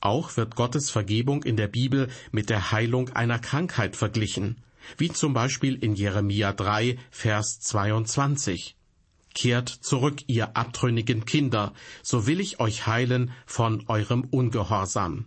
Auch 0.00 0.36
wird 0.36 0.54
Gottes 0.54 0.90
Vergebung 0.90 1.42
in 1.42 1.56
der 1.56 1.68
Bibel 1.68 2.08
mit 2.30 2.50
der 2.50 2.70
Heilung 2.70 3.10
einer 3.10 3.38
Krankheit 3.38 3.96
verglichen, 3.96 4.62
wie 4.96 5.10
zum 5.10 5.34
Beispiel 5.34 5.74
in 5.74 5.94
Jeremia 5.94 6.52
3, 6.52 6.98
Vers 7.10 7.60
22. 7.60 8.76
Kehrt 9.34 9.68
zurück, 9.68 10.22
ihr 10.26 10.56
abtrünnigen 10.56 11.24
Kinder, 11.24 11.72
so 12.02 12.26
will 12.26 12.40
ich 12.40 12.60
euch 12.60 12.86
heilen 12.86 13.32
von 13.46 13.84
eurem 13.88 14.22
Ungehorsam. 14.22 15.26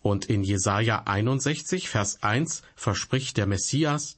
Und 0.00 0.26
in 0.26 0.42
Jesaja 0.42 1.02
61, 1.06 1.88
Vers 1.88 2.22
1 2.22 2.62
verspricht 2.74 3.36
der 3.36 3.46
Messias, 3.46 4.16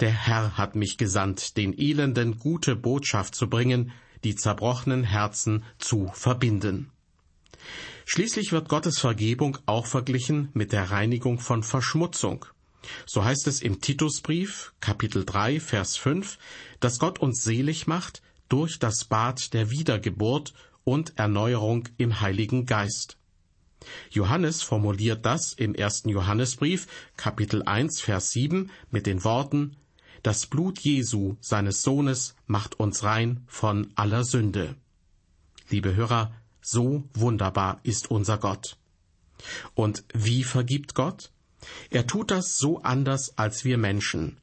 der 0.00 0.10
Herr 0.10 0.56
hat 0.56 0.74
mich 0.74 0.98
gesandt, 0.98 1.56
den 1.56 1.76
Elenden 1.78 2.38
gute 2.38 2.76
Botschaft 2.76 3.34
zu 3.34 3.48
bringen, 3.48 3.92
die 4.24 4.34
zerbrochenen 4.34 5.04
Herzen 5.04 5.64
zu 5.78 6.10
verbinden. 6.14 6.90
Schließlich 8.06 8.52
wird 8.52 8.68
Gottes 8.68 8.98
Vergebung 8.98 9.58
auch 9.66 9.86
verglichen 9.86 10.50
mit 10.52 10.72
der 10.72 10.90
Reinigung 10.90 11.38
von 11.38 11.62
Verschmutzung. 11.62 12.44
So 13.06 13.24
heißt 13.24 13.46
es 13.46 13.62
im 13.62 13.80
Titusbrief, 13.80 14.74
Kapitel 14.80 15.24
3, 15.24 15.60
Vers 15.60 15.96
5, 15.96 16.38
dass 16.80 16.98
Gott 16.98 17.18
uns 17.18 17.42
selig 17.42 17.86
macht 17.86 18.20
durch 18.48 18.78
das 18.78 19.06
Bad 19.06 19.54
der 19.54 19.70
Wiedergeburt 19.70 20.52
und 20.84 21.18
Erneuerung 21.18 21.88
im 21.96 22.20
Heiligen 22.20 22.66
Geist. 22.66 23.16
Johannes 24.10 24.62
formuliert 24.62 25.24
das 25.24 25.52
im 25.54 25.74
ersten 25.74 26.08
Johannesbrief, 26.08 26.86
Kapitel 27.16 27.62
1, 27.62 28.00
Vers 28.00 28.30
7 28.30 28.70
mit 28.90 29.06
den 29.06 29.24
Worten, 29.24 29.76
das 30.24 30.46
Blut 30.46 30.80
Jesu, 30.80 31.36
seines 31.40 31.82
Sohnes, 31.82 32.34
macht 32.46 32.80
uns 32.80 33.04
rein 33.04 33.44
von 33.46 33.92
aller 33.94 34.24
Sünde. 34.24 34.74
Liebe 35.68 35.94
Hörer, 35.94 36.32
so 36.62 37.04
wunderbar 37.12 37.78
ist 37.82 38.10
unser 38.10 38.38
Gott. 38.38 38.78
Und 39.74 40.02
wie 40.14 40.42
vergibt 40.42 40.94
Gott? 40.94 41.30
Er 41.90 42.06
tut 42.06 42.30
das 42.30 42.56
so 42.56 42.80
anders 42.80 43.36
als 43.36 43.66
wir 43.66 43.76
Menschen. 43.76 44.38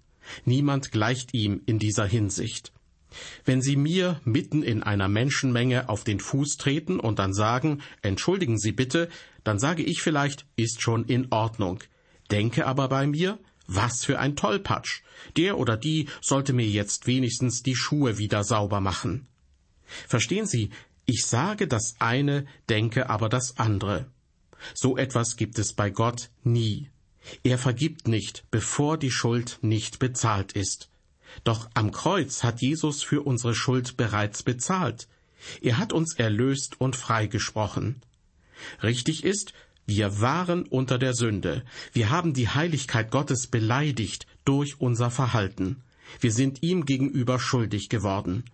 Niemand 0.45 0.91
gleicht 0.91 1.33
ihm 1.33 1.61
in 1.65 1.79
dieser 1.79 2.05
Hinsicht. 2.05 2.71
Wenn 3.43 3.61
Sie 3.63 3.75
mir 3.75 4.21
mitten 4.23 4.61
in 4.61 4.83
einer 4.83 5.07
Menschenmenge 5.07 5.89
auf 5.89 6.03
den 6.03 6.19
Fuß 6.19 6.57
treten 6.57 6.99
und 6.99 7.17
dann 7.17 7.33
sagen, 7.33 7.81
entschuldigen 8.03 8.59
Sie 8.59 8.71
bitte, 8.71 9.09
dann 9.43 9.57
sage 9.57 9.81
ich 9.81 10.03
vielleicht, 10.03 10.45
ist 10.55 10.81
schon 10.81 11.05
in 11.05 11.31
Ordnung. 11.31 11.79
Denke 12.29 12.67
aber 12.67 12.87
bei 12.87 13.07
mir, 13.07 13.39
was 13.67 14.04
für 14.04 14.19
ein 14.19 14.36
Tollpatsch. 14.36 15.02
Der 15.38 15.58
oder 15.58 15.78
die 15.78 16.08
sollte 16.21 16.54
mir 16.54 16.67
jetzt 16.67 17.08
wenigstens 17.08 17.63
die 17.63 17.76
Schuhe 17.76 18.17
wieder 18.17 18.43
sauber 18.43 18.82
machen. 18.82 19.28
Verstehen 20.08 20.47
Sie, 20.47 20.71
ich 21.06 21.26
sage 21.26 21.67
das 21.67 21.95
eine, 22.00 22.45
denke 22.69 23.10
aber 23.10 23.30
das 23.30 23.58
andere. 23.58 24.06
So 24.74 24.97
etwas 24.97 25.36
gibt 25.36 25.60
es 25.60 25.74
bei 25.74 25.89
Gott 25.89 26.30
nie. 26.43 26.89
Er 27.43 27.58
vergibt 27.58 28.08
nicht, 28.08 28.45
bevor 28.52 28.97
die 28.97 29.12
Schuld 29.12 29.60
nicht 29.62 30.00
bezahlt 30.00 30.54
ist. 30.54 30.89
Doch 31.43 31.69
am 31.74 31.91
Kreuz 31.91 32.43
hat 32.43 32.62
Jesus 32.62 33.04
für 33.04 33.21
unsere 33.21 33.56
Schuld 33.56 33.97
bereits 33.97 34.43
bezahlt. 34.43 35.08
Er 35.62 35.78
hat 35.78 35.93
uns 35.93 36.13
erlöst 36.13 36.80
und 36.80 36.95
freigesprochen. 36.95 38.02
Richtig 38.84 39.24
ist, 39.24 39.54
wir 39.91 40.21
waren 40.21 40.63
unter 40.63 40.97
der 40.97 41.13
Sünde. 41.13 41.65
Wir 41.91 42.12
haben 42.12 42.34
die 42.34 42.47
Heiligkeit 42.47 43.12
Gottes 43.12 43.47
beleidigt 43.47 44.25
durch 44.45 44.80
unser 44.80 45.12
Verhalten. 45.12 45.84
Wir 46.21 46.32
sind 46.32 46.63
ihm 46.63 46.86
gegenüber 46.86 47.39
schuldig 47.39 47.89
geworden. 47.89 48.45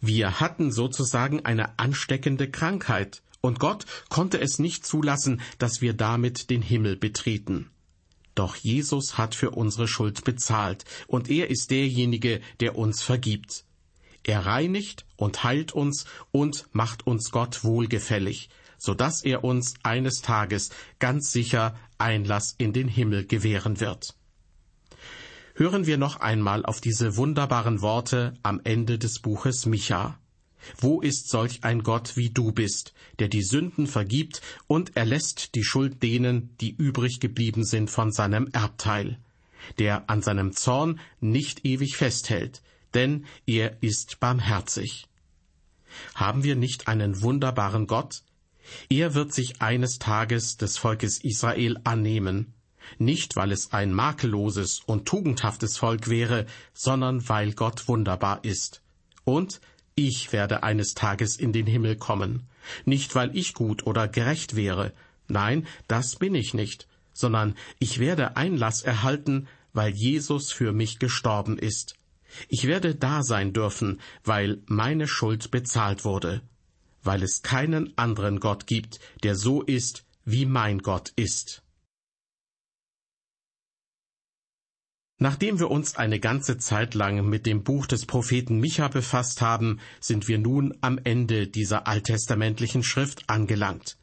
Wir 0.00 0.38
hatten 0.38 0.70
sozusagen 0.70 1.44
eine 1.44 1.76
ansteckende 1.76 2.48
Krankheit, 2.48 3.20
und 3.40 3.58
Gott 3.58 3.84
konnte 4.10 4.40
es 4.40 4.60
nicht 4.60 4.86
zulassen, 4.86 5.40
dass 5.58 5.80
wir 5.80 5.92
damit 5.92 6.50
den 6.50 6.62
Himmel 6.62 6.94
betreten. 6.96 7.68
Doch 8.36 8.54
Jesus 8.54 9.18
hat 9.18 9.34
für 9.34 9.50
unsere 9.50 9.88
Schuld 9.88 10.22
bezahlt, 10.22 10.84
und 11.08 11.28
er 11.28 11.50
ist 11.50 11.72
derjenige, 11.72 12.40
der 12.60 12.78
uns 12.78 13.02
vergibt. 13.02 13.64
Er 14.22 14.46
reinigt 14.46 15.04
und 15.16 15.42
heilt 15.42 15.72
uns 15.72 16.04
und 16.30 16.68
macht 16.70 17.08
uns 17.08 17.32
Gott 17.32 17.64
wohlgefällig, 17.64 18.50
so 18.78 18.94
dass 18.94 19.22
er 19.22 19.44
uns 19.44 19.74
eines 19.82 20.22
Tages 20.22 20.70
ganz 20.98 21.30
sicher 21.30 21.74
Einlass 21.98 22.54
in 22.58 22.72
den 22.72 22.88
Himmel 22.88 23.26
gewähren 23.26 23.80
wird. 23.80 24.14
Hören 25.54 25.86
wir 25.86 25.96
noch 25.96 26.20
einmal 26.20 26.66
auf 26.66 26.82
diese 26.82 27.16
wunderbaren 27.16 27.80
Worte 27.80 28.34
am 28.42 28.60
Ende 28.64 28.98
des 28.98 29.20
Buches 29.20 29.64
Micha. 29.64 30.18
Wo 30.78 31.00
ist 31.00 31.30
solch 31.30 31.64
ein 31.64 31.82
Gott 31.82 32.16
wie 32.16 32.30
du 32.30 32.52
bist, 32.52 32.92
der 33.18 33.28
die 33.28 33.42
Sünden 33.42 33.86
vergibt 33.86 34.42
und 34.66 34.96
erlässt 34.96 35.54
die 35.54 35.64
Schuld 35.64 36.02
denen, 36.02 36.54
die 36.60 36.74
übrig 36.76 37.20
geblieben 37.20 37.64
sind 37.64 37.90
von 37.90 38.12
seinem 38.12 38.48
Erbteil, 38.52 39.18
der 39.78 40.10
an 40.10 40.22
seinem 40.22 40.52
Zorn 40.52 41.00
nicht 41.20 41.64
ewig 41.64 41.96
festhält, 41.96 42.62
denn 42.94 43.24
er 43.46 43.82
ist 43.82 44.20
barmherzig. 44.20 45.06
Haben 46.14 46.44
wir 46.44 46.56
nicht 46.56 46.88
einen 46.88 47.22
wunderbaren 47.22 47.86
Gott? 47.86 48.22
Er 48.88 49.14
wird 49.14 49.32
sich 49.32 49.60
eines 49.62 49.98
Tages 49.98 50.56
des 50.56 50.78
Volkes 50.78 51.18
Israel 51.18 51.78
annehmen, 51.84 52.54
nicht 52.98 53.36
weil 53.36 53.52
es 53.52 53.72
ein 53.72 53.92
makelloses 53.92 54.80
und 54.86 55.06
tugendhaftes 55.06 55.76
Volk 55.76 56.08
wäre, 56.08 56.46
sondern 56.72 57.28
weil 57.28 57.52
Gott 57.52 57.88
wunderbar 57.88 58.44
ist. 58.44 58.82
Und 59.24 59.60
ich 59.94 60.32
werde 60.32 60.62
eines 60.62 60.94
Tages 60.94 61.36
in 61.36 61.52
den 61.52 61.66
Himmel 61.66 61.96
kommen, 61.96 62.46
nicht 62.84 63.14
weil 63.14 63.36
ich 63.36 63.54
gut 63.54 63.86
oder 63.86 64.08
gerecht 64.08 64.54
wäre, 64.56 64.92
nein, 65.28 65.66
das 65.88 66.16
bin 66.16 66.34
ich 66.34 66.54
nicht, 66.54 66.86
sondern 67.12 67.54
ich 67.78 67.98
werde 67.98 68.36
Einlass 68.36 68.82
erhalten, 68.82 69.48
weil 69.72 69.92
Jesus 69.92 70.52
für 70.52 70.72
mich 70.72 70.98
gestorben 70.98 71.58
ist. 71.58 71.94
Ich 72.48 72.66
werde 72.66 72.94
da 72.94 73.22
sein 73.22 73.52
dürfen, 73.52 74.00
weil 74.24 74.62
meine 74.66 75.08
Schuld 75.08 75.50
bezahlt 75.50 76.04
wurde, 76.04 76.42
weil 77.06 77.22
es 77.22 77.42
keinen 77.42 77.96
anderen 77.96 78.40
Gott 78.40 78.66
gibt, 78.66 79.00
der 79.22 79.34
so 79.34 79.62
ist, 79.62 80.04
wie 80.24 80.46
mein 80.46 80.80
Gott 80.80 81.12
ist. 81.16 81.62
Nachdem 85.18 85.58
wir 85.58 85.70
uns 85.70 85.96
eine 85.96 86.20
ganze 86.20 86.58
Zeit 86.58 86.94
lang 86.94 87.26
mit 87.26 87.46
dem 87.46 87.62
Buch 87.62 87.86
des 87.86 88.04
Propheten 88.04 88.60
Micha 88.60 88.88
befasst 88.88 89.40
haben, 89.40 89.80
sind 89.98 90.28
wir 90.28 90.38
nun 90.38 90.76
am 90.82 90.98
Ende 91.02 91.46
dieser 91.46 91.86
alttestamentlichen 91.86 92.82
Schrift 92.82 93.30
angelangt. 93.30 93.96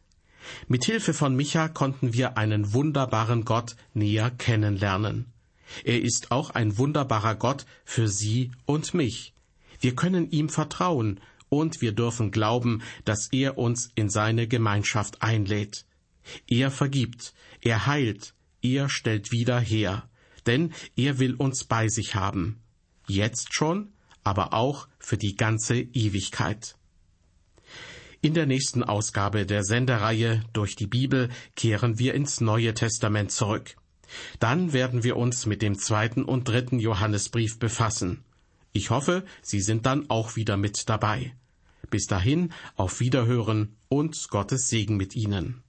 Mit 0.68 0.86
Hilfe 0.86 1.14
von 1.14 1.36
Micha 1.36 1.68
konnten 1.68 2.14
wir 2.14 2.38
einen 2.38 2.74
wunderbaren 2.74 3.46
Gott 3.46 3.76
näher 3.94 4.32
kennenlernen. 4.32 5.32
Er 5.84 6.02
ist 6.02 6.32
auch 6.32 6.50
ein 6.50 6.78
wunderbarer 6.78 7.36
Gott 7.36 7.66
für 7.86 8.08
Sie 8.08 8.52
und 8.66 8.94
mich. 8.96 9.34
Wir 9.80 9.96
können 9.96 10.32
ihm 10.32 10.50
vertrauen 10.50 11.20
und 11.54 11.82
wir 11.82 11.92
dürfen 11.92 12.32
glauben, 12.32 12.82
dass 13.06 13.28
er 13.32 13.60
uns 13.60 13.92
in 13.94 14.10
seine 14.10 14.48
Gemeinschaft 14.48 15.22
einlädt. 15.22 15.86
Er 16.48 16.72
vergibt, 16.72 17.36
er 17.62 17.86
heilt, 17.86 18.34
er 18.64 18.90
stellt 18.90 19.32
wieder 19.32 19.60
her, 19.60 20.10
denn 20.48 20.74
er 20.96 21.20
will 21.20 21.36
uns 21.36 21.66
bei 21.66 21.90
sich 21.90 22.16
haben. 22.16 22.60
Jetzt 23.08 23.54
schon, 23.54 23.94
aber 24.24 24.54
auch 24.54 24.88
für 24.98 25.18
die 25.18 25.36
ganze 25.36 25.76
Ewigkeit. 25.76 26.76
In 28.22 28.34
der 28.34 28.48
nächsten 28.48 28.84
Ausgabe 28.84 29.46
der 29.46 29.64
Sendereihe 29.64 30.44
durch 30.54 30.76
die 30.76 30.88
Bibel 30.88 31.30
kehren 31.56 32.00
wir 32.00 32.16
ins 32.16 32.42
Neue 32.42 32.74
Testament 32.74 33.32
zurück. 33.32 33.76
Dann 34.40 34.74
werden 34.74 35.04
wir 35.04 35.18
uns 35.18 35.46
mit 35.46 35.62
dem 35.62 35.78
zweiten 35.78 36.24
und 36.24 36.48
dritten 36.48 36.80
Johannesbrief 36.80 37.60
befassen. 37.60 38.24
Ich 38.72 38.90
hoffe, 38.90 39.24
Sie 39.44 39.62
sind 39.62 39.86
dann 39.86 40.10
auch 40.10 40.36
wieder 40.36 40.58
mit 40.58 40.90
dabei. 40.90 41.36
Bis 41.94 42.08
dahin 42.08 42.52
auf 42.76 43.02
Wiederhören 43.02 43.78
und 43.88 44.28
Gottes 44.30 44.68
Segen 44.68 44.98
mit 44.98 45.16
Ihnen. 45.16 45.63